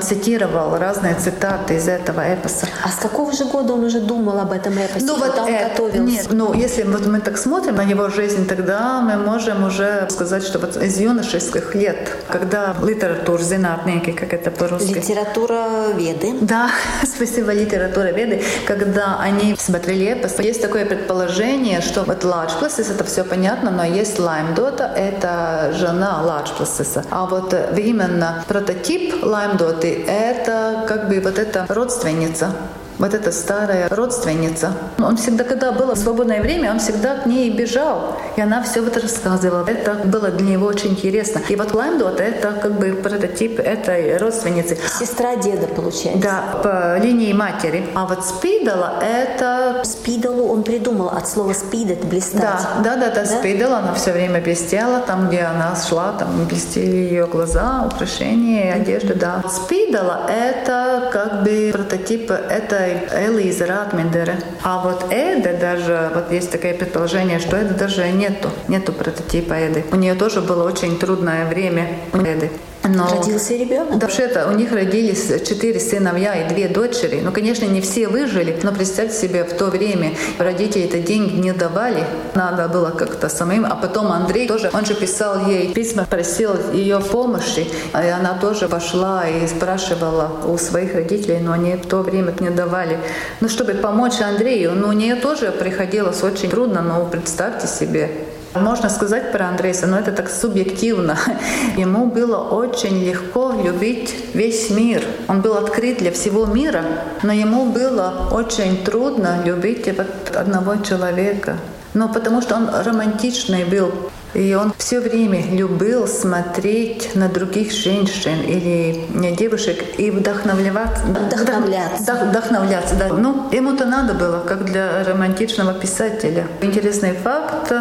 цитировал 0.00 0.78
разные 0.78 1.14
цитаты 1.14 1.74
из 1.74 1.88
этого 1.88 2.20
эпоса. 2.20 2.66
А 2.84 2.88
с 2.88 2.96
какого 2.96 3.32
же 3.32 3.44
года 3.44 3.74
он 3.74 3.84
уже 3.84 4.00
думал 4.00 4.38
об 4.38 4.52
этом 4.52 4.76
эпосе? 4.78 5.04
Ну 5.06 5.16
вот 5.16 5.38
он 5.38 5.48
это, 5.48 5.68
готовился? 5.68 6.00
Нет, 6.02 6.26
ну 6.30 6.54
если 6.54 6.82
вот 6.82 7.06
мы 7.06 7.20
так 7.20 7.38
смотрим 7.38 7.76
на 7.76 7.82
его 7.82 8.08
жизнь, 8.08 8.46
тогда 8.46 9.00
мы 9.00 9.16
можем 9.16 9.64
уже 9.64 10.06
сказать, 10.10 10.44
что 10.44 10.58
вот 10.58 10.76
из 10.76 10.98
юношеских 10.98 11.74
лет, 11.74 12.16
когда 12.28 12.74
литература, 12.82 13.42
зинатники, 13.42 14.12
как 14.12 14.32
это 14.32 14.50
по-русски? 14.50 14.94
Литература 14.94 15.92
веды. 15.94 16.34
Да, 16.40 16.70
спасибо, 17.04 17.52
литература 17.52 18.12
веды. 18.12 18.42
Когда 18.66 19.18
они 19.20 19.56
смотрели 19.58 20.06
эпос, 20.06 20.38
есть 20.40 20.62
такое 20.62 20.84
предположение, 20.86 21.80
что 21.80 22.04
вот 22.04 22.24
Лачпласис, 22.24 22.90
это 22.90 23.04
все 23.04 23.24
понятно, 23.24 23.70
но 23.70 23.84
есть 23.84 24.18
Лаймдота, 24.18 24.84
это 24.84 25.72
жена 25.74 26.22
Лачпласиса. 26.22 27.04
А 27.10 27.26
вот 27.26 27.54
именно 27.76 28.44
прототип 28.46 29.24
Лаймдота 29.24 29.85
это 29.90 30.84
как 30.88 31.08
бы 31.08 31.20
вот 31.20 31.38
эта 31.38 31.66
родственница 31.68 32.52
вот 32.98 33.14
эта 33.14 33.32
старая 33.32 33.88
родственница. 33.88 34.72
Он 34.98 35.16
всегда, 35.16 35.44
когда 35.44 35.72
было 35.72 35.94
свободное 35.94 36.40
время, 36.40 36.70
он 36.70 36.78
всегда 36.78 37.16
к 37.16 37.26
ней 37.26 37.50
бежал. 37.50 38.16
И 38.36 38.40
она 38.40 38.62
все 38.62 38.80
вот 38.80 38.96
рассказывала. 38.96 39.64
Это 39.66 39.94
было 40.04 40.28
для 40.28 40.46
него 40.46 40.66
очень 40.66 40.90
интересно. 40.90 41.40
И 41.48 41.56
вот 41.56 41.74
Ландот— 41.74 42.20
это 42.20 42.52
как 42.52 42.78
бы 42.78 42.92
прототип 42.92 43.60
этой 43.60 44.16
родственницы. 44.18 44.78
Сестра 44.98 45.36
деда, 45.36 45.66
получается. 45.66 46.22
Да, 46.22 46.60
по 46.62 46.98
линии 47.02 47.32
матери. 47.32 47.86
А 47.94 48.06
вот 48.06 48.24
Спидала— 48.24 48.94
это... 49.02 49.82
Спидалу 49.84 50.48
он 50.48 50.62
придумал 50.62 51.08
от 51.08 51.28
слова 51.28 51.52
спидет— 51.52 52.04
блистать. 52.06 52.40
Да, 52.40 52.60
да, 52.82 52.96
да, 52.96 53.10
да, 53.10 53.22
да? 53.22 53.26
Спидала, 53.26 53.78
она 53.78 53.94
все 53.94 54.12
время 54.12 54.40
блестела. 54.40 55.00
Там, 55.00 55.28
где 55.28 55.42
она 55.42 55.76
шла, 55.76 56.12
там 56.18 56.46
блестели 56.46 56.96
ее 56.96 57.26
глаза, 57.26 57.84
украшения, 57.86 58.74
одежда, 58.74 59.14
да. 59.14 59.42
Спидала— 59.48 60.26
это 60.28 61.10
как 61.12 61.42
бы 61.42 61.70
прототип 61.72 62.30
этой 62.30 62.85
Элиза 63.12 63.66
Ратминдера. 63.66 64.34
А 64.62 64.82
вот 64.82 65.06
Эда 65.10 65.56
даже, 65.58 66.10
вот 66.14 66.32
есть 66.32 66.50
такое 66.50 66.74
предположение, 66.74 67.38
что 67.38 67.56
Эда 67.56 67.74
даже 67.74 68.08
нету, 68.10 68.50
нету 68.68 68.92
прототипа 68.92 69.54
Эды. 69.54 69.84
У 69.92 69.96
нее 69.96 70.14
тоже 70.14 70.40
было 70.40 70.66
очень 70.66 70.98
трудное 70.98 71.46
время 71.46 71.88
у 72.12 72.18
Эды. 72.18 72.50
Но 72.88 73.08
Родился 73.08 73.54
ребенок? 73.56 74.02
Вообще-то 74.02 74.48
у 74.48 74.52
них 74.52 74.72
родились 74.72 75.28
четыре 75.46 75.80
сыновья 75.80 76.34
и 76.34 76.48
две 76.48 76.68
дочери. 76.68 77.20
Ну, 77.22 77.32
конечно, 77.32 77.64
не 77.64 77.80
все 77.80 78.08
выжили, 78.08 78.58
но 78.62 78.72
представьте 78.72 79.16
себе, 79.16 79.44
в 79.44 79.54
то 79.54 79.66
время 79.66 80.12
родители 80.38 80.84
это 80.84 80.98
деньги 80.98 81.34
не 81.34 81.52
давали. 81.52 82.04
Надо 82.34 82.68
было 82.68 82.90
как-то 82.90 83.28
самим. 83.28 83.64
А 83.66 83.74
потом 83.74 84.12
Андрей 84.12 84.46
тоже, 84.46 84.70
он 84.72 84.84
же 84.84 84.94
писал 84.94 85.46
ей 85.46 85.72
письма, 85.72 86.04
просил 86.04 86.52
ее 86.72 87.00
помощи. 87.00 87.66
И 87.92 88.08
она 88.08 88.38
тоже 88.40 88.68
пошла 88.68 89.26
и 89.28 89.46
спрашивала 89.46 90.30
у 90.46 90.56
своих 90.58 90.94
родителей, 90.94 91.38
но 91.40 91.52
они 91.52 91.74
в 91.74 91.86
то 91.86 92.02
время 92.02 92.34
не 92.40 92.50
давали. 92.50 92.98
Ну, 93.40 93.48
чтобы 93.48 93.74
помочь 93.74 94.20
Андрею, 94.20 94.72
ну, 94.74 94.88
у 94.88 94.92
нее 94.92 95.16
тоже 95.16 95.50
приходилось 95.50 96.22
очень 96.22 96.50
трудно, 96.50 96.82
но 96.82 97.04
представьте 97.06 97.66
себе, 97.66 98.10
можно 98.56 98.88
сказать 98.88 99.32
про 99.32 99.48
Андреса, 99.48 99.86
но 99.86 99.98
это 99.98 100.12
так 100.12 100.28
субъективно. 100.30 101.18
Ему 101.76 102.06
было 102.06 102.38
очень 102.38 103.04
легко 103.04 103.52
любить 103.52 104.14
весь 104.34 104.70
мир. 104.70 105.02
Он 105.28 105.40
был 105.40 105.56
открыт 105.56 105.98
для 105.98 106.12
всего 106.12 106.46
мира, 106.46 106.84
но 107.22 107.32
ему 107.32 107.66
было 107.66 108.28
очень 108.32 108.84
трудно 108.84 109.38
любить 109.44 109.86
вот 109.96 110.36
одного 110.36 110.76
человека. 110.76 111.56
Но 111.94 112.08
потому 112.08 112.42
что 112.42 112.56
он 112.56 112.68
романтичный 112.68 113.64
был. 113.64 113.92
И 114.36 114.54
он 114.54 114.74
все 114.76 115.00
время 115.00 115.46
любил 115.50 116.06
смотреть 116.06 117.14
на 117.14 117.30
других 117.30 117.72
женщин 117.72 118.42
или 118.42 119.34
девушек 119.34 119.82
и 119.96 120.10
вдохновляться. 120.10 121.04
Вдохновляться. 121.06 122.14
Вдохновляться, 122.26 122.94
да. 122.96 123.08
Ну, 123.08 123.48
ему-то 123.50 123.86
надо 123.86 124.12
было, 124.12 124.40
как 124.40 124.66
для 124.66 125.02
романтичного 125.04 125.72
писателя. 125.72 126.46
Интересный 126.60 127.14
факт. 127.14 127.72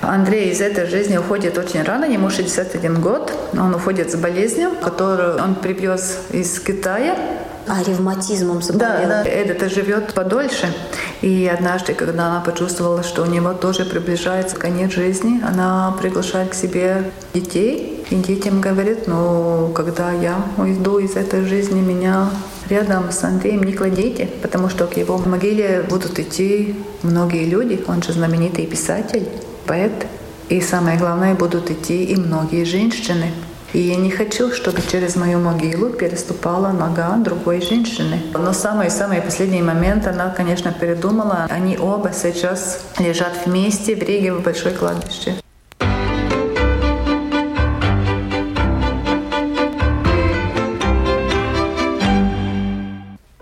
Андрей 0.00 0.50
из 0.50 0.60
этой 0.60 0.86
жизни 0.86 1.16
уходит 1.16 1.56
очень 1.58 1.84
рано, 1.84 2.06
ему 2.06 2.28
61 2.28 3.00
год. 3.00 3.32
Он 3.52 3.72
уходит 3.72 4.10
с 4.10 4.16
болезнью, 4.16 4.72
которую 4.82 5.40
он 5.40 5.54
привез 5.54 6.18
из 6.32 6.58
Китая. 6.58 7.14
А 7.66 7.82
ревматизмом 7.82 8.62
заболел? 8.62 9.08
Да, 9.08 9.24
да. 9.24 9.30
Эдита 9.30 9.68
живет 9.68 10.12
подольше. 10.12 10.74
И 11.22 11.50
однажды, 11.52 11.94
когда 11.94 12.26
она 12.26 12.40
почувствовала, 12.40 13.02
что 13.02 13.22
у 13.22 13.26
него 13.26 13.54
тоже 13.54 13.84
приближается 13.84 14.56
конец 14.56 14.92
жизни, 14.92 15.40
она 15.42 15.96
приглашает 16.00 16.50
к 16.50 16.54
себе 16.54 17.10
детей. 17.32 18.04
И 18.10 18.16
детям 18.16 18.60
говорит, 18.60 19.06
ну, 19.06 19.72
когда 19.74 20.12
я 20.12 20.36
уйду 20.58 20.98
из 20.98 21.16
этой 21.16 21.44
жизни, 21.46 21.80
меня 21.80 22.28
рядом 22.68 23.10
с 23.10 23.24
Андреем 23.24 23.62
не 23.62 23.72
кладите, 23.72 24.28
потому 24.42 24.68
что 24.68 24.86
к 24.86 24.96
его 24.96 25.16
могиле 25.18 25.82
будут 25.88 26.18
идти 26.18 26.76
многие 27.02 27.46
люди. 27.46 27.82
Он 27.88 28.02
же 28.02 28.12
знаменитый 28.12 28.66
писатель, 28.66 29.26
поэт. 29.66 30.06
И 30.50 30.60
самое 30.60 30.98
главное, 30.98 31.34
будут 31.34 31.70
идти 31.70 32.04
и 32.04 32.16
многие 32.16 32.64
женщины. 32.64 33.32
И 33.74 33.80
я 33.80 33.96
не 33.96 34.08
хочу, 34.08 34.52
чтобы 34.52 34.80
через 34.88 35.16
мою 35.16 35.40
могилу 35.40 35.90
переступала 35.90 36.70
нога 36.70 37.16
другой 37.16 37.60
женщины. 37.60 38.22
Но 38.32 38.52
самый-самый 38.52 39.20
последний 39.20 39.62
момент 39.62 40.06
она, 40.06 40.30
конечно, 40.30 40.72
передумала. 40.72 41.48
Они 41.50 41.76
оба 41.76 42.12
сейчас 42.12 42.84
лежат 43.00 43.32
вместе 43.44 43.96
в 43.96 43.98
Риге 43.98 44.32
в 44.32 44.42
большой 44.42 44.74
кладбище. 44.74 45.34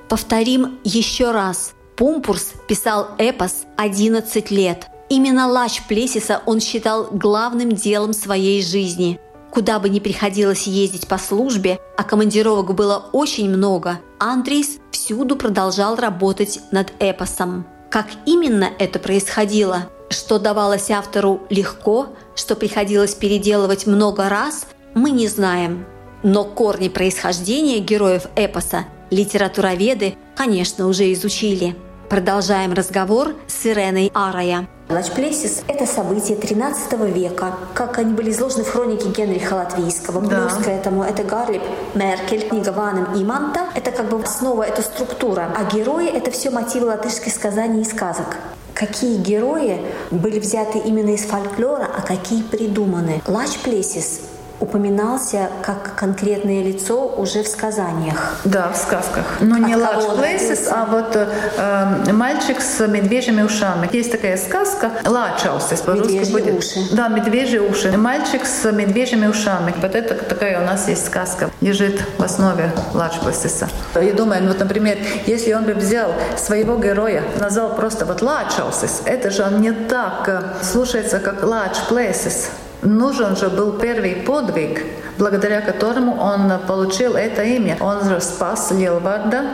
Повторим 0.08 0.78
еще 0.82 1.32
раз. 1.32 1.72
Пумпурс 1.94 2.54
писал 2.66 3.08
эпос 3.18 3.66
11 3.76 4.50
лет. 4.50 4.86
Именно 5.10 5.46
Лач 5.46 5.82
Плесиса 5.86 6.40
он 6.46 6.60
считал 6.60 7.08
главным 7.12 7.72
делом 7.72 8.14
своей 8.14 8.62
жизни– 8.62 9.20
Куда 9.52 9.78
бы 9.78 9.90
ни 9.90 10.00
приходилось 10.00 10.66
ездить 10.66 11.06
по 11.06 11.18
службе, 11.18 11.78
а 11.98 12.04
командировок 12.04 12.74
было 12.74 13.10
очень 13.12 13.50
много, 13.50 14.00
Андрейс 14.18 14.78
всюду 14.90 15.36
продолжал 15.36 15.94
работать 15.96 16.60
над 16.70 16.94
эпосом. 17.00 17.66
Как 17.90 18.06
именно 18.24 18.70
это 18.78 18.98
происходило, 18.98 19.90
что 20.08 20.38
давалось 20.38 20.90
автору 20.90 21.42
легко, 21.50 22.08
что 22.34 22.56
приходилось 22.56 23.14
переделывать 23.14 23.86
много 23.86 24.30
раз, 24.30 24.66
мы 24.94 25.10
не 25.10 25.28
знаем. 25.28 25.84
Но 26.22 26.44
корни 26.44 26.88
происхождения 26.88 27.80
героев 27.80 28.28
эпоса 28.36 28.86
литературоведы, 29.10 30.14
конечно, 30.34 30.86
уже 30.86 31.12
изучили. 31.12 31.76
Продолжаем 32.08 32.72
разговор 32.72 33.34
с 33.46 33.66
Иреной 33.66 34.10
Арая. 34.14 34.66
Лачплесис– 34.92 35.62
это 35.68 35.86
событие 35.86 36.36
13 36.36 36.92
века, 37.14 37.54
как 37.72 37.98
они 37.98 38.12
были 38.12 38.30
изложены 38.30 38.64
в 38.64 38.70
хронике 38.70 39.08
Генриха 39.08 39.54
Латвийского. 39.54 40.20
Да. 40.20 40.48
Плюс 40.48 40.64
к 40.64 40.68
этому 40.68 41.02
это 41.02 41.24
Гарлип, 41.24 41.62
Меркель, 41.94 42.46
книга 42.46 42.70
Ваном 42.72 43.14
и 43.14 43.24
Манта. 43.24 43.68
Это 43.74 43.90
как 43.90 44.10
бы 44.10 44.22
снова 44.26 44.64
эта 44.64 44.82
структура. 44.82 45.48
А 45.56 45.64
герои– 45.74 46.06
это 46.14 46.30
все 46.30 46.50
мотивы 46.50 46.86
латышских 46.86 47.32
сказаний 47.32 47.82
и 47.82 47.84
сказок 47.84 48.36
какие 48.74 49.18
герои 49.18 49.80
были 50.10 50.40
взяты 50.40 50.78
именно 50.78 51.10
из 51.10 51.22
фольклора, 51.22 51.88
а 51.96 52.02
какие 52.02 52.42
придуманы. 52.42 53.22
Лач 53.26 53.58
Плесис 53.62 54.22
упоминался 54.62 55.48
как 55.62 55.96
конкретное 55.96 56.62
лицо 56.62 57.06
уже 57.16 57.42
в 57.42 57.48
сказаниях. 57.48 58.36
Да, 58.44 58.70
в 58.70 58.76
сказках. 58.76 59.24
Но 59.40 59.58
не 59.58 59.74
Large 59.74 60.16
Places, 60.16 60.68
а 60.70 60.86
вот 60.86 61.16
э, 61.16 62.12
мальчик 62.12 62.60
с 62.60 62.86
медвежьими 62.86 63.42
ушами. 63.42 63.88
Есть 63.92 64.12
такая 64.12 64.36
сказка 64.36 64.92
Лачаусис 65.04 65.80
по-русски 65.80 66.30
будет. 66.30 66.58
уши. 66.58 66.78
Да, 66.92 67.08
медвежьи 67.08 67.58
уши. 67.58 67.96
Мальчик 67.96 68.46
с 68.46 68.70
медвежьими 68.70 69.26
ушами. 69.26 69.74
Вот 69.82 69.96
это 69.96 70.14
такая 70.14 70.62
у 70.62 70.64
нас 70.64 70.88
есть 70.88 71.06
сказка. 71.06 71.50
Лежит 71.60 72.00
в 72.18 72.22
основе 72.22 72.70
Large 72.94 73.20
Places. 73.24 73.66
Я 74.00 74.12
думаю, 74.12 74.46
вот, 74.46 74.60
например, 74.60 74.96
если 75.26 75.52
он 75.54 75.64
бы 75.64 75.74
взял 75.74 76.12
своего 76.36 76.76
героя, 76.76 77.24
назвал 77.40 77.74
просто 77.74 78.06
вот 78.06 78.22
Лачаусис, 78.22 79.02
это 79.06 79.30
же 79.30 79.42
он 79.42 79.60
не 79.60 79.72
так 79.72 80.28
э, 80.28 80.42
слушается, 80.62 81.18
как 81.18 81.42
Large 81.42 81.88
Places. 81.90 82.48
Нужен 82.82 83.36
же 83.36 83.48
был 83.48 83.72
первый 83.74 84.16
подвиг, 84.16 84.82
благодаря 85.16 85.60
которому 85.60 86.20
он 86.20 86.52
получил 86.66 87.14
это 87.14 87.42
имя. 87.44 87.76
Он 87.80 88.20
спас 88.20 88.72
Лилварда 88.72 89.44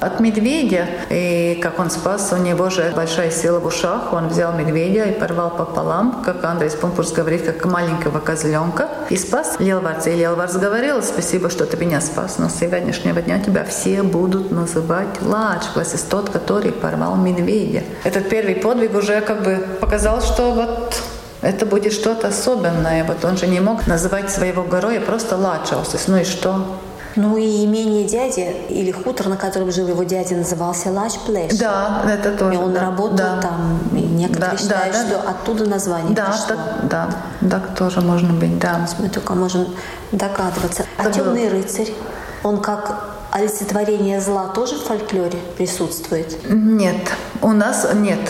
от 0.00 0.18
медведя. 0.18 0.86
И 1.10 1.60
как 1.62 1.78
он 1.78 1.90
спас, 1.90 2.32
у 2.32 2.36
него 2.36 2.70
же 2.70 2.90
большая 2.96 3.30
сила 3.30 3.60
в 3.60 3.66
ушах. 3.66 4.12
Он 4.12 4.28
взял 4.28 4.52
медведя 4.54 5.04
и 5.04 5.12
порвал 5.12 5.50
пополам, 5.50 6.22
как 6.24 6.42
Андрей 6.42 6.70
Пумпурс 6.70 7.12
говорит, 7.12 7.44
как 7.44 7.64
маленького 7.66 8.18
козленка. 8.18 8.88
И 9.10 9.16
спас 9.16 9.56
Лелварца. 9.58 10.10
И 10.10 10.16
Лелварц 10.16 10.56
говорил, 10.56 11.02
спасибо, 11.02 11.50
что 11.50 11.66
ты 11.66 11.76
меня 11.76 12.00
спас, 12.00 12.38
но 12.38 12.48
с 12.48 12.54
сегодняшнего 12.54 13.20
дня 13.20 13.40
тебя 13.40 13.64
все 13.64 14.02
будут 14.02 14.50
называть 14.50 15.18
классис 15.22 16.00
тот, 16.02 16.30
который 16.30 16.72
порвал 16.72 17.16
медведя. 17.16 17.82
Этот 18.04 18.28
первый 18.30 18.56
подвиг 18.56 18.94
уже 18.94 19.20
как 19.20 19.42
бы 19.42 19.58
показал, 19.80 20.22
что 20.22 20.52
вот 20.52 20.94
это 21.42 21.66
будет 21.66 21.92
что-то 21.92 22.28
особенное. 22.28 23.04
Вот 23.04 23.24
он 23.24 23.36
же 23.36 23.46
не 23.46 23.60
мог 23.60 23.86
называть 23.86 24.30
своего 24.30 24.62
героя 24.62 25.00
просто 25.00 25.36
Лачаусис. 25.36 26.06
Ну 26.08 26.18
и 26.18 26.24
что? 26.24 26.64
Ну 27.16 27.36
и 27.36 27.64
имение 27.64 28.04
дяди 28.04 28.54
или 28.68 28.92
хутор, 28.92 29.28
на 29.28 29.36
котором 29.36 29.72
жил 29.72 29.88
его 29.88 30.04
дядя, 30.04 30.36
назывался 30.36 30.90
Лачплеши. 30.90 31.54
Да, 31.58 32.02
это 32.06 32.36
тоже. 32.36 32.54
И 32.54 32.56
он 32.58 32.72
да, 32.72 32.80
работал 32.82 33.16
да. 33.16 33.40
там. 33.40 33.80
И 33.92 34.00
некоторые 34.00 34.52
да, 34.52 34.56
считают, 34.56 34.94
да, 34.94 35.06
что 35.06 35.22
да. 35.22 35.30
оттуда 35.30 35.66
название 35.66 36.14
да, 36.14 36.26
пришло. 36.26 36.46
Так, 36.46 36.88
да, 36.88 37.10
так 37.50 37.74
тоже 37.76 38.00
можно 38.00 38.32
быть, 38.32 38.58
да. 38.58 38.86
Мы 38.98 39.08
только 39.08 39.34
можем 39.34 39.66
догадываться. 40.12 40.84
А 40.98 41.04
это 41.04 41.14
темный 41.14 41.48
рыцарь, 41.48 41.92
он 42.44 42.60
как 42.60 43.10
олицетворение 43.32 44.20
зла 44.20 44.48
тоже 44.48 44.76
в 44.76 44.82
фольклоре 44.82 45.38
присутствует? 45.56 46.36
Нет, 46.48 47.10
у 47.42 47.52
нас 47.52 47.88
нет. 47.94 48.20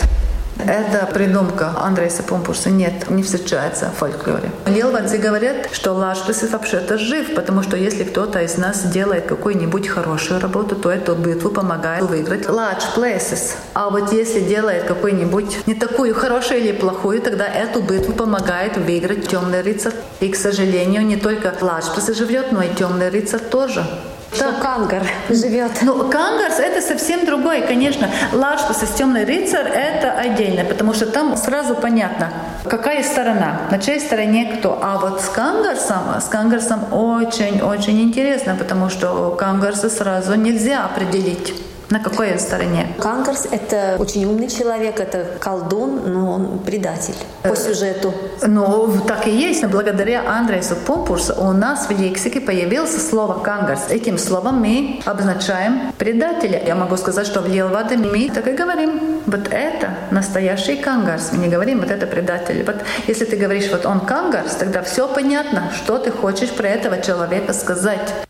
Это 0.67 1.07
придумка 1.13 1.73
Андреса 1.77 2.23
Пумпурса. 2.23 2.69
Нет, 2.69 3.09
не 3.09 3.23
встречается 3.23 3.89
в 3.89 3.99
фольклоре. 3.99 4.51
Лилвадзе 4.65 5.17
говорят, 5.17 5.69
что 5.71 5.93
Лашпис 5.93 6.43
вообще-то 6.51 6.97
жив, 6.97 7.33
потому 7.35 7.63
что 7.63 7.77
если 7.77 8.03
кто-то 8.03 8.41
из 8.41 8.57
нас 8.57 8.83
делает 8.83 9.25
какую-нибудь 9.25 9.87
хорошую 9.87 10.39
работу, 10.39 10.75
то 10.75 10.91
эту 10.91 11.15
битву 11.15 11.49
помогает 11.49 12.03
выиграть 12.03 12.45
large 12.45 12.95
places. 12.95 13.55
А 13.73 13.89
вот 13.89 14.13
если 14.13 14.39
делает 14.39 14.83
какую-нибудь 14.83 15.67
не 15.67 15.73
такую 15.73 16.13
хорошую 16.13 16.61
или 16.61 16.71
плохую, 16.71 17.21
тогда 17.21 17.47
эту 17.47 17.81
битву 17.81 18.13
помогает 18.13 18.77
выиграть 18.77 19.27
темный 19.27 19.61
рыцарь. 19.61 19.93
И, 20.19 20.29
к 20.29 20.35
сожалению, 20.35 21.05
не 21.05 21.17
только 21.17 21.49
large 21.61 22.13
живет, 22.13 22.51
но 22.51 22.63
и 22.63 22.73
темный 22.73 23.09
рыцарь 23.09 23.39
тоже. 23.39 23.85
Что 24.33 24.53
Кангар 24.53 25.03
живет. 25.29 25.71
Ну, 25.81 26.09
Кангарс 26.09 26.59
это 26.59 26.81
совсем 26.81 27.25
другое, 27.25 27.61
конечно. 27.61 28.09
Лачплесис 28.31 28.83
и 28.83 28.97
темный 28.97 29.25
рыцарь 29.25 29.67
это 29.67 30.13
отдельно, 30.13 30.63
потому 30.63 30.93
что 30.93 31.05
там 31.05 31.35
сразу 31.35 31.75
понятно, 31.75 32.31
какая 32.69 33.03
сторона, 33.03 33.61
на 33.71 33.79
чьей 33.79 33.99
стороне 33.99 34.57
кто. 34.57 34.79
А 34.81 34.97
вот 34.97 35.21
с 35.21 35.29
Кангарсом, 35.29 36.19
с 36.19 36.25
Кангарсом 36.25 36.93
очень-очень 36.93 38.01
интересно, 38.01 38.55
потому 38.55 38.89
что 38.89 39.35
Кангарса 39.37 39.89
сразу 39.89 40.35
нельзя 40.35 40.85
определить. 40.85 41.53
На 41.91 41.99
какой 41.99 42.31
он 42.31 42.39
стороне? 42.39 42.87
Кангарс— 42.99 43.47
это 43.51 43.97
очень 43.99 44.23
умный 44.23 44.47
человек, 44.47 45.01
это 45.01 45.25
колдун, 45.41 46.13
но 46.13 46.31
он 46.31 46.59
предатель 46.59 47.15
по 47.43 47.53
сюжету. 47.53 48.13
Ну, 48.41 48.97
так 49.05 49.27
и 49.27 49.31
есть. 49.31 49.65
Благодаря 49.65 50.23
Андрейсу 50.25 50.77
Пумпурсу 50.77 51.35
у 51.37 51.51
нас 51.51 51.87
в 51.87 51.91
лексике 51.91 52.39
появилось 52.39 53.09
слово 53.09 53.43
«кангарс». 53.43 53.89
Этим 53.89 54.17
словом 54.17 54.61
мы 54.61 55.01
обозначаем 55.05 55.91
предателя. 55.97 56.63
Я 56.65 56.75
могу 56.75 56.95
сказать, 56.95 57.27
что 57.27 57.41
в 57.41 57.49
Лиелварде 57.49 57.97
мы 57.97 58.29
так 58.33 58.47
и 58.47 58.53
говорим. 58.53 59.19
Вот 59.25 59.49
это 59.51 59.89
настоящий 60.11 60.77
кангарс. 60.77 61.31
Мы 61.33 61.39
не 61.39 61.49
говорим, 61.49 61.81
вот 61.81 61.91
это 61.91 62.07
предатель. 62.07 62.63
Вот 62.65 62.77
если 63.07 63.25
ты 63.25 63.35
говоришь, 63.35 63.69
вот 63.69 63.85
он 63.85 63.99
кангарс, 63.99 64.55
тогда 64.55 64.81
все 64.81 65.09
понятно, 65.09 65.69
что 65.75 65.97
ты 65.97 66.09
хочешь 66.09 66.51
про 66.51 66.69
этого 66.69 67.01
человека 67.01 67.51
сказать. 67.51 68.25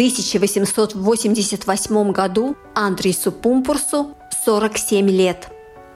1888 0.00 2.12
году 2.12 2.56
Андрейсу 2.74 3.30
Пумпурсу 3.30 4.16
47 4.46 5.10
лет. 5.10 5.48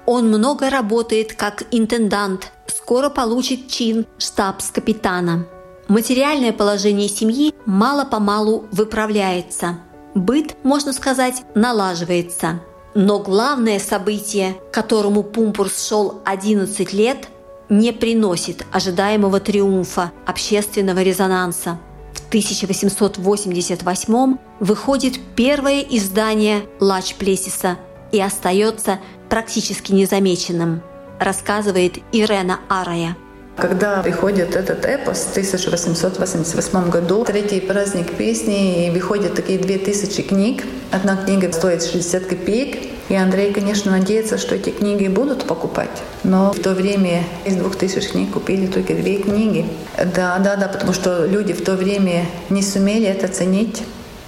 Он 0.05 0.29
много 0.29 0.69
работает 0.69 1.33
как 1.33 1.63
интендант, 1.71 2.53
скоро 2.67 3.09
получит 3.09 3.69
чин 3.69 4.05
штабс-капитана. 4.19 5.47
Материальное 5.89 6.53
положение 6.53 7.09
семьи 7.09 7.55
мало-помалу 7.65 8.67
выправляется. 8.73 9.79
Быт, 10.15 10.55
можно 10.65 10.93
сказать, 10.93 11.43
налаживается. 11.55 12.61
Но 12.95 13.21
главное 13.21 13.79
событие, 13.79 14.55
которому 14.71 15.23
Пумпурс 15.23 15.89
шел 15.89 16.21
11 16.27 16.93
лет, 16.93 17.29
не 17.71 17.91
приносит 17.91 18.67
ожидаемого 18.71 19.41
триумфа 19.41 20.13
общественного 20.27 21.03
резонанса– 21.03 21.79
1888 22.29 24.37
выходит 24.61 25.19
первое 25.37 25.81
издание 25.81 26.67
Лач 26.81 27.15
Плесиса 27.15 27.79
и 28.13 28.21
остается 28.21 29.01
практически 29.29 29.93
незамеченным, 29.93 30.83
рассказывает 31.19 31.99
Ирена 32.13 32.61
Арая. 32.69 33.17
Когда 33.57 34.03
приходит 34.03 34.57
этот 34.57 34.85
эпос 34.85 35.19
в 35.19 35.31
1888 35.31 36.91
году, 36.91 37.25
третий 37.25 37.61
праздник 37.61 38.13
песни, 38.13 38.87
и 38.87 38.91
выходят 38.91 39.35
такие 39.35 39.61
две 39.61 39.79
тысячи 39.79 40.23
книг. 40.23 40.65
Одна 40.91 41.17
книга 41.17 41.53
стоит 41.53 41.85
60 41.85 42.27
копеек, 42.27 42.79
и 43.09 43.15
Андрей, 43.15 43.53
конечно, 43.53 43.93
надеется, 43.93 44.39
что 44.39 44.57
эти 44.57 44.71
книги 44.71 45.07
будут 45.07 45.45
покупать. 45.45 46.03
Но 46.25 46.53
в 46.53 46.59
то 46.59 46.75
время 46.75 47.23
из 47.45 47.55
двух 47.55 47.77
тысяч 47.77 48.09
книг 48.09 48.33
купили 48.33 48.67
только 48.67 48.93
две 48.95 49.19
книги. 49.19 49.67
Да, 49.99 50.39
да, 50.39 50.57
да, 50.57 50.67
потому 50.67 50.93
что 50.93 51.25
люди 51.25 51.53
в 51.53 51.65
то 51.65 51.75
время 51.75 52.27
не 52.51 52.63
сумели 52.63 53.07
это 53.07 53.29
ценить, 53.29 53.83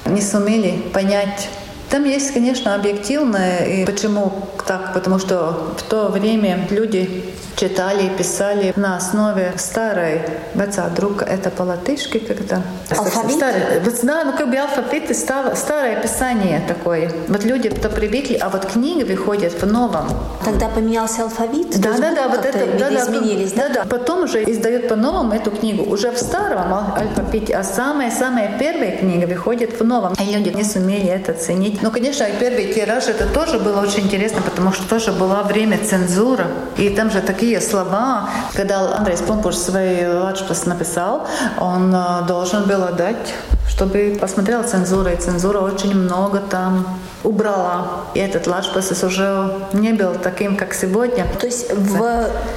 не 0.04 0.22
сумели 0.22 0.82
понять 0.92 1.48
там 1.90 2.04
есть, 2.04 2.32
конечно, 2.32 2.74
объективное. 2.74 3.64
И 3.66 3.86
почему 3.86 4.32
так? 4.66 4.92
Потому 4.94 5.18
что 5.18 5.74
в 5.78 5.82
то 5.82 6.08
время 6.08 6.66
люди 6.70 7.34
читали 7.56 8.06
и 8.06 8.10
писали 8.10 8.72
на 8.76 8.96
основе 8.96 9.52
старой 9.56 10.20
вецā 10.54 10.94
друка. 10.94 11.24
Это 11.24 11.50
по-латышски 11.50 12.18
как-то. 12.18 12.62
Алфавит? 12.90 13.36
Старый, 13.36 13.62
да, 14.02 14.24
ну 14.24 14.32
как 14.32 14.50
бы 14.50 14.56
алфавит, 14.56 15.16
старое 15.16 16.00
писание 16.02 16.62
такое. 16.68 17.10
Вот 17.28 17.44
люди 17.44 17.70
то 17.70 17.88
привыкли, 17.88 18.34
а 18.34 18.48
вот 18.48 18.66
книга 18.66 19.06
выходит 19.06 19.62
в 19.62 19.66
новом. 19.66 20.08
Тогда 20.44 20.68
поменялся 20.68 21.22
алфавит? 21.22 21.80
Да, 21.80 21.92
да, 21.98 22.14
да, 22.14 22.28
вот 22.28 22.44
это, 22.44 22.66
да, 22.78 22.90
да, 22.90 23.00
изменились, 23.00 23.52
да, 23.52 23.68
да, 23.68 23.84
да. 23.84 23.84
Потом 23.88 24.24
уже 24.24 24.42
издают 24.44 24.88
по-новому 24.88 25.32
эту 25.32 25.50
книгу, 25.50 25.90
уже 25.90 26.10
в 26.10 26.18
старом 26.18 26.74
алфавите, 26.74 27.54
а 27.54 27.64
самая-самая 27.64 28.58
первая 28.58 28.98
книга 28.98 29.26
выходит 29.26 29.80
в 29.80 29.84
новом. 29.84 30.14
И 30.14 30.34
люди 30.34 30.50
не 30.50 30.64
сумели 30.64 31.08
это 31.08 31.32
ценить. 31.32 31.75
Ну, 31.82 31.90
конечно, 31.90 32.26
первый 32.40 32.72
тираж 32.72 33.08
это 33.08 33.26
тоже 33.26 33.58
было 33.58 33.80
очень 33.80 34.04
интересно, 34.04 34.42
потому 34.42 34.72
что 34.72 34.88
тоже 34.88 35.12
было 35.12 35.42
время 35.42 35.78
цензуры. 35.84 36.46
И 36.76 36.90
там 36.90 37.10
же 37.10 37.20
такие 37.20 37.60
слова. 37.60 38.28
Когда 38.54 38.96
Андрей 38.96 39.16
Помпуш 39.16 39.56
свой 39.56 40.06
лачпас 40.06 40.66
написал, 40.66 41.26
он 41.58 41.94
э, 41.94 42.26
должен 42.26 42.64
был 42.64 42.82
отдать 42.84 43.34
чтобы 43.68 44.16
посмотрел 44.18 44.62
цензура, 44.62 45.12
и 45.12 45.16
цензура 45.16 45.58
очень 45.58 45.94
много 45.94 46.40
там 46.40 46.98
убрала. 47.24 48.04
И 48.14 48.20
этот 48.20 48.46
лачпас 48.46 49.02
уже 49.02 49.52
не 49.74 49.92
был 49.92 50.14
таким, 50.14 50.56
как 50.56 50.72
сегодня. 50.72 51.26
То 51.38 51.46
есть 51.46 51.70
в 51.70 51.98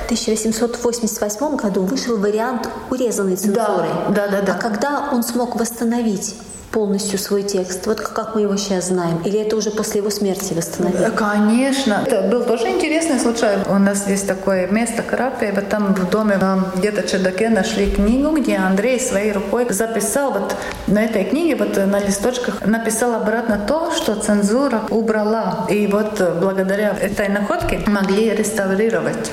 1888 0.05 1.55
году 1.57 1.81
вышел 1.81 2.17
вариант 2.17 2.69
урезанной 2.89 3.35
цензуры. 3.35 3.89
Да, 4.09 4.27
да, 4.27 4.27
да. 4.27 4.41
да. 4.41 4.53
А 4.53 4.57
когда 4.57 5.09
он 5.11 5.23
смог 5.23 5.57
восстановить 5.57 6.35
полностью 6.71 7.17
свой 7.17 7.43
текст, 7.43 7.87
вот 7.87 7.99
как 7.99 8.35
мы 8.35 8.41
его 8.41 8.55
сейчас 8.55 8.87
знаем? 8.87 9.21
Или 9.25 9.39
это 9.39 9.55
уже 9.55 9.71
после 9.71 10.01
его 10.01 10.09
смерти 10.09 10.53
восстановили? 10.53 11.11
Конечно. 11.15 12.03
Это 12.05 12.21
был 12.23 12.43
тоже 12.43 12.67
интересный 12.69 13.19
случай. 13.19 13.57
У 13.67 13.79
нас 13.79 14.07
есть 14.07 14.27
такое 14.27 14.67
место 14.67 15.01
Карапе, 15.01 15.51
вот 15.51 15.69
там 15.69 15.95
в 15.95 16.09
доме 16.09 16.39
где-то 16.75 17.01
в 17.01 17.07
чердаке 17.07 17.49
нашли 17.49 17.89
книгу, 17.89 18.35
где 18.37 18.57
Андрей 18.57 18.99
своей 18.99 19.31
рукой 19.31 19.65
записал 19.71 20.31
вот 20.31 20.55
на 20.87 21.03
этой 21.03 21.25
книге, 21.25 21.55
вот 21.55 21.75
на 21.75 21.99
листочках, 21.99 22.65
написал 22.65 23.15
обратно 23.15 23.59
то, 23.67 23.91
что 23.91 24.15
цензура 24.15 24.81
убрала. 24.89 25.65
И 25.69 25.87
вот 25.87 26.21
благодаря 26.39 26.95
этой 26.99 27.29
находке 27.29 27.81
могли 27.87 28.29
реставрировать. 28.35 29.31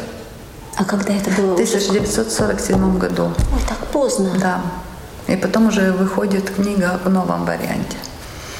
А 0.77 0.85
когда 0.85 1.14
это 1.14 1.31
было? 1.31 1.53
В 1.53 1.55
1947 1.55 2.99
году. 2.99 3.25
Ой, 3.25 3.61
так 3.68 3.79
поздно. 3.88 4.31
Да. 4.38 4.61
И 5.29 5.37
потом 5.37 5.69
уже 5.69 5.93
выходит 5.93 6.51
книга 6.51 7.01
в 7.05 7.11
новом 7.11 7.45
варианте. 7.45 7.97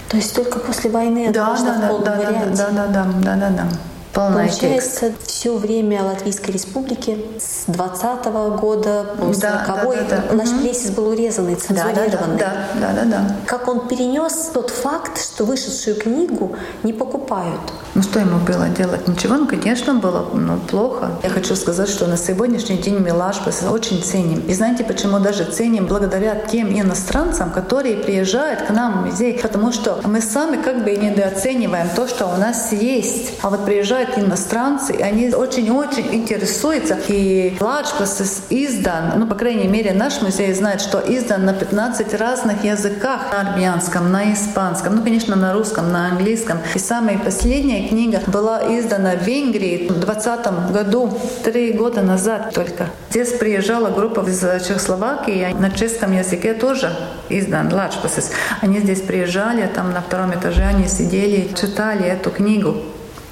То 0.09 0.17
есть 0.17 0.35
только 0.35 0.59
после 0.59 0.91
войны 0.91 1.31
да, 1.33 1.57
да, 1.57 1.75
да, 1.79 1.99
да, 1.99 2.17
да, 2.17 2.71
да, 2.71 2.87
да, 2.87 3.07
да, 3.23 3.37
да, 3.37 3.51
да. 3.51 3.69
Полный 4.17 4.49
Получается, 4.49 5.11
текст. 5.11 5.27
все 5.27 5.55
время 5.55 6.03
Латвийской 6.03 6.53
Республики 6.53 7.19
с 7.39 7.71
20 7.71 8.27
-го 8.27 8.59
года 8.59 9.05
по 9.19 9.25
40 9.27 9.41
да, 9.41 9.67
да, 9.67 9.85
да, 9.85 10.23
да. 10.31 10.35
наш 10.35 10.49
угу. 10.49 10.61
плесис 10.61 10.91
был 10.91 11.09
урезанный, 11.09 11.55
цензурированный. 11.55 12.39
Да, 12.39 12.67
да, 12.81 12.93
да, 12.95 13.05
да, 13.05 13.05
да. 13.05 13.37
Как 13.45 13.69
он 13.69 13.89
перенес 13.89 14.51
тот 14.55 14.71
факт, 14.71 15.21
что 15.23 15.45
вышедшую 15.45 15.97
книгу 15.97 16.57
не 16.83 16.95
покупают. 16.95 17.61
Ну 17.95 18.03
что 18.03 18.21
ему 18.21 18.39
было 18.39 18.69
делать? 18.69 19.07
Ничего, 19.07 19.37
ну, 19.37 19.47
конечно, 19.47 19.95
было 19.95 20.27
ну, 20.33 20.59
плохо. 20.71 21.11
Я 21.23 21.29
хочу 21.29 21.55
сказать, 21.55 21.89
что 21.89 22.07
на 22.07 22.17
сегодняшний 22.17 22.79
день 22.79 22.99
Милаш 22.99 23.37
очень 23.71 24.03
ценим. 24.03 24.41
И 24.49 24.55
знаете, 24.55 24.85
почему 24.85 25.19
даже 25.19 25.45
ценим? 25.45 25.87
Благодаря 25.87 26.35
тем 26.35 26.69
иностранцам, 26.69 27.51
которые 27.51 27.97
приезжают 27.97 28.63
к 28.63 28.71
нам 28.71 29.03
в 29.03 29.07
музей. 29.07 29.39
Потому 29.43 29.73
что 29.73 29.99
мы 30.05 30.23
сами 30.23 30.63
как 30.63 30.85
бы 30.85 30.97
недооцениваем 30.97 31.89
то, 31.95 32.07
что 32.09 32.27
у 32.27 32.37
нас 32.37 32.73
есть. 32.73 33.33
А 33.43 33.51
вот 33.51 33.65
приезжают 33.67 34.06
приезжают 34.07 34.19
иностранцы, 34.19 34.95
и 34.95 35.03
они 35.03 35.33
очень-очень 35.33 36.15
интересуются. 36.15 36.99
И 37.09 37.57
Лачпас 37.61 38.45
издан, 38.51 39.13
ну, 39.17 39.27
по 39.27 39.35
крайней 39.35 39.67
мере, 39.67 39.93
наш 39.93 40.23
музей 40.23 40.53
знает, 40.53 40.81
что 40.81 40.99
издан 40.99 41.45
на 41.45 41.53
15 41.53 42.15
разных 42.15 42.65
языках. 42.65 43.33
На 43.33 43.53
армянском, 43.53 44.11
на 44.11 44.33
испанском, 44.33 44.97
ну, 44.97 45.03
конечно, 45.03 45.37
на 45.37 45.53
русском, 45.53 45.93
на 45.93 46.09
английском. 46.09 46.59
И 46.75 46.79
самая 46.79 47.19
последняя 47.19 47.89
книга 47.89 48.21
была 48.27 48.61
издана 48.79 49.15
в 49.17 49.23
Венгрии 49.23 49.89
в 49.89 50.01
2020 50.01 50.73
году, 50.73 51.19
три 51.45 51.73
года 51.73 52.03
назад 52.03 52.53
только. 52.55 52.87
Здесь 53.11 53.33
приезжала 53.33 53.91
группа 53.91 54.21
из 54.21 54.41
Чехословакии, 54.67 55.55
на 55.59 55.71
чешском 55.71 56.13
языке 56.13 56.55
тоже 56.55 56.91
издан 57.29 57.73
Лачпасис. 57.73 58.31
Они 58.61 58.81
здесь 58.81 59.01
приезжали, 59.01 59.67
там 59.75 59.93
на 59.93 60.01
втором 60.01 60.35
этаже 60.35 60.63
они 60.63 60.87
сидели, 60.89 61.49
читали 61.55 62.05
эту 62.05 62.31
книгу. 62.31 62.77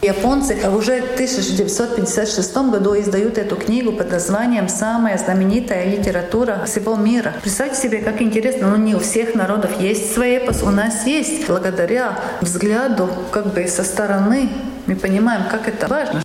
Японцы 0.04 0.68
уже 0.68 1.00
в 1.00 1.14
1956 1.14 2.56
году 2.70 2.94
издают 3.00 3.38
эту 3.38 3.56
книгу 3.56 3.90
под 3.90 4.10
названием 4.10 4.68
«Самая 4.68 5.16
знаменитая 5.16 5.86
литература 5.86 6.66
всего 6.66 6.94
мира». 6.94 7.32
Представьте 7.40 7.80
себе, 7.80 8.02
как 8.02 8.20
интересно, 8.20 8.68
ну 8.68 8.76
не 8.76 8.94
у 8.94 8.98
всех 8.98 9.34
народов 9.34 9.80
есть 9.80 10.14
эпос, 10.18 10.62
у 10.62 10.68
нас 10.68 11.06
есть. 11.06 11.46
Благодаря 11.46 12.20
взгляду 12.42 13.08
как 13.30 13.54
бы 13.54 13.66
со 13.66 13.82
стороны 13.82 14.50
мы 14.84 14.94
понимаем, 14.94 15.48
как 15.50 15.68
это 15.68 15.88
важно. 15.88 16.22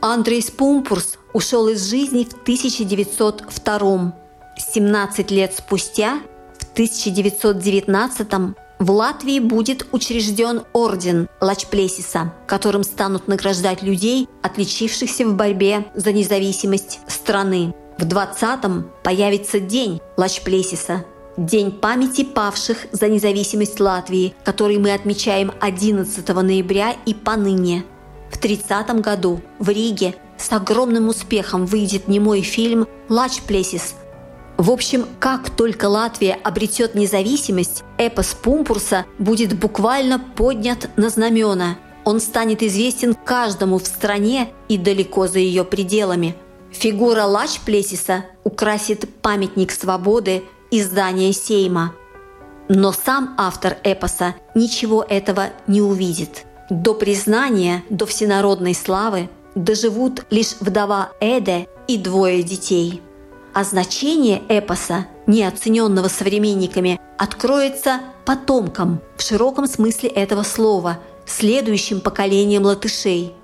Андрей 0.00 0.40
Спумпурс 0.40 1.18
ушел 1.32 1.66
из 1.66 1.90
жизни 1.90 2.22
в 2.22 2.42
1902 2.42 4.27
17 4.78 5.32
лет 5.32 5.54
спустя, 5.56 6.20
в 6.60 6.72
1919 6.74 8.54
в 8.78 8.90
Латвии 8.92 9.40
будет 9.40 9.86
учрежден 9.90 10.62
орден 10.72 11.28
Лачплесиса, 11.40 12.32
которым 12.46 12.84
станут 12.84 13.26
награждать 13.26 13.82
людей, 13.82 14.28
отличившихся 14.40 15.26
в 15.26 15.34
борьбе 15.34 15.86
за 15.94 16.12
независимость 16.12 17.00
страны. 17.08 17.74
В 17.98 18.04
20-м 18.04 18.88
появится 19.02 19.58
День 19.58 20.00
Лачплесиса, 20.16 21.04
День 21.36 21.72
памяти 21.72 22.22
павших 22.22 22.86
за 22.92 23.08
независимость 23.08 23.80
Латвии, 23.80 24.32
который 24.44 24.78
мы 24.78 24.92
отмечаем 24.94 25.50
11 25.60 26.28
ноября 26.28 26.94
и 27.04 27.14
поныне– 27.14 27.82
в 28.30 28.36
30 28.38 29.00
году 29.00 29.40
в 29.58 29.68
Риге 29.68 30.14
с 30.36 30.52
огромным 30.52 31.08
успехом 31.08 31.66
выйдет 31.66 32.08
немой 32.08 32.42
фильм 32.42 32.86
«Лач 33.08 33.40
Плесис». 33.42 33.94
В 34.58 34.70
общем, 34.70 35.06
как 35.18 35.48
только 35.48 35.86
Латвия 35.86 36.34
обретет 36.34 36.94
независимость, 36.94 37.84
эпос 37.96 38.34
Пумпурса 38.34 39.06
будет 39.18 39.58
буквально 39.58 40.18
поднят 40.18 40.90
на 40.96 41.08
знамена. 41.08 41.78
Он 42.04 42.20
станет 42.20 42.62
известен 42.62 43.14
каждому 43.14 43.78
в 43.78 43.86
стране 43.86 44.50
и 44.68 44.76
далеко 44.76 45.26
за 45.26 45.38
ее 45.38 45.64
пределами. 45.64 46.34
Фигура 46.70 47.22
Лач 47.22 47.60
Плесиса 47.60 48.26
украсит 48.44 49.08
памятник 49.22 49.72
свободы 49.72 50.44
и 50.70 50.82
здание 50.82 51.32
Сейма. 51.32 51.94
Но 52.68 52.92
сам 52.92 53.34
автор 53.38 53.78
эпоса 53.82 54.34
ничего 54.54 55.02
этого 55.02 55.46
не 55.66 55.80
увидит– 55.80 56.44
до 56.70 56.92
признания, 56.92 57.82
до 57.88 58.04
всенародной 58.04 58.74
славы 58.74 59.30
доживут 59.54 60.26
лишь 60.28 60.54
вдова 60.60 61.12
Эде 61.18 61.66
и 61.86 61.96
двое 61.96 62.42
детей. 62.42 63.00
А 63.58 63.64
значение 63.64 64.42
эпоса, 64.48 65.06
неоцененного 65.26 66.06
современниками, 66.06 67.00
откроется 67.18 68.02
потомкам 68.24 69.00
в 69.16 69.22
широком 69.22 69.66
смысле 69.66 70.10
этого 70.10 70.44
слова, 70.44 71.00
следующим 71.26 72.00
поколениям 72.00 72.62
латышей. 72.62 73.34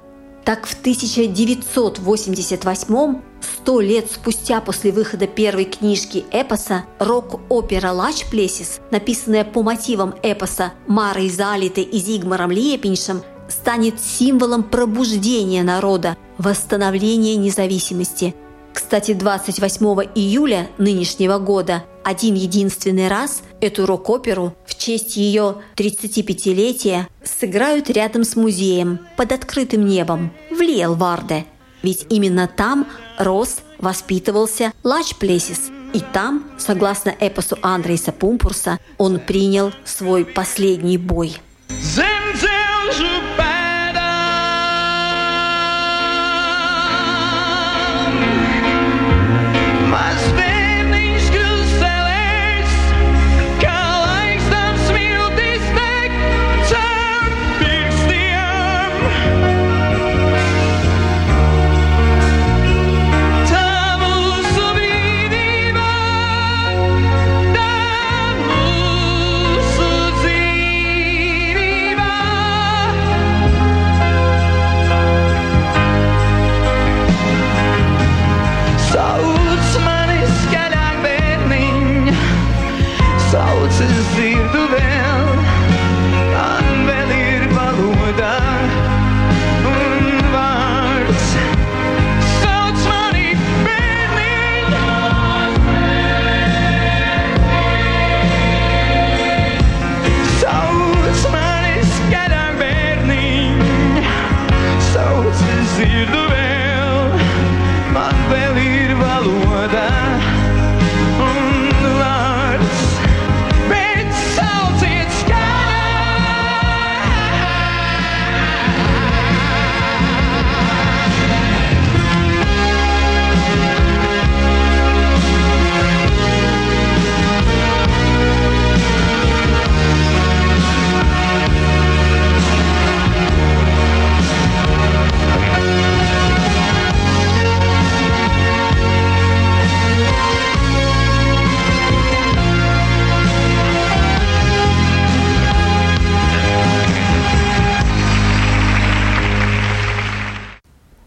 Так 0.44 0.68
в 0.68 0.78
1988 0.78 3.20
сто 3.40 3.80
лет 3.80 4.12
спустя 4.12 4.60
после 4.60 4.92
выхода 4.92 5.26
первой 5.26 5.64
книжки 5.64 6.24
эпоса 6.30 6.84
рок-опера 7.00 7.90
«Лач 7.90 8.24
Плесис», 8.30 8.78
написанная 8.92 9.42
по 9.42 9.64
мотивам 9.64 10.14
эпоса 10.22 10.74
Марой 10.86 11.28
Залиты 11.28 11.82
и 11.82 11.98
Зигмаром 11.98 12.52
Лиепиншем, 12.52 13.22
станет 13.48 14.00
символом 14.00 14.62
пробуждения 14.62 15.64
народа, 15.64 16.16
восстановления 16.38 17.34
независимости. 17.34 18.36
Кстати, 18.74 19.14
28 19.14 19.86
июля 20.14 20.68
нынешнего 20.76 21.38
года 21.38 21.84
один 22.02 22.34
единственный 22.34 23.08
раз 23.08 23.42
эту 23.62 23.86
рок-оперу 23.86 24.54
в 24.66 24.76
честь 24.76 25.16
ее 25.16 25.62
35-летия 25.76 27.06
сыграют 27.22 27.88
рядом 27.88 28.24
с 28.24 28.36
музеем 28.36 28.98
под 29.16 29.32
открытым 29.32 29.86
небом 29.86 30.30
в 30.50 30.60
Лиелварде– 30.60 31.46
ведь 31.84 32.06
именно 32.08 32.48
там 32.48 32.86
рос, 33.18 33.58
воспитывался 33.78 34.72
Лач 34.82 35.14
Плесис. 35.16 35.70
И 35.92 36.00
там, 36.00 36.50
согласно 36.58 37.10
эпосу 37.10 37.58
Андрейса 37.60 38.10
Пумпурса, 38.10 38.80
он 38.96 39.20
принял 39.20 39.70
свой 39.84 40.24
последний 40.24 40.96
бой. 40.96 41.36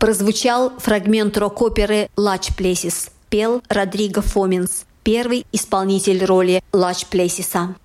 прозвучал 0.07 0.71
фрагмент 0.77 1.37
рок-оперы 1.37 2.07
«Лач 2.15 2.55
Плесис», 2.55 3.11
пел 3.27 3.61
Родриго 3.67 4.21
Фоминс, 4.21 4.85
первый 5.03 5.45
исполнитель 5.51 6.23
роли 6.23 6.63
Лач 6.71 7.05
Плесиса. 7.07 7.75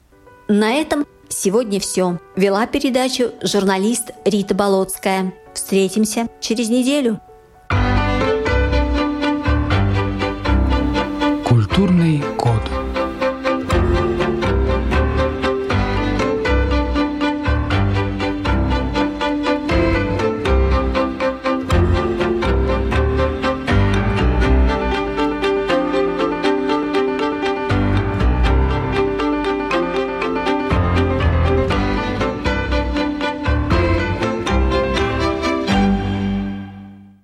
На 0.46 0.74
этом 0.74 1.04
сегодня 1.28 1.80
все. 1.80 2.20
Вела 2.36 2.68
передачу 2.68 3.32
журналист 3.42 4.12
Рита 4.24 4.54
Болотская. 4.54 5.34
Встретимся 5.52 6.28
через 6.40 6.68
неделю. 6.68 7.18
Культурный 11.44 12.22
код. 12.38 12.71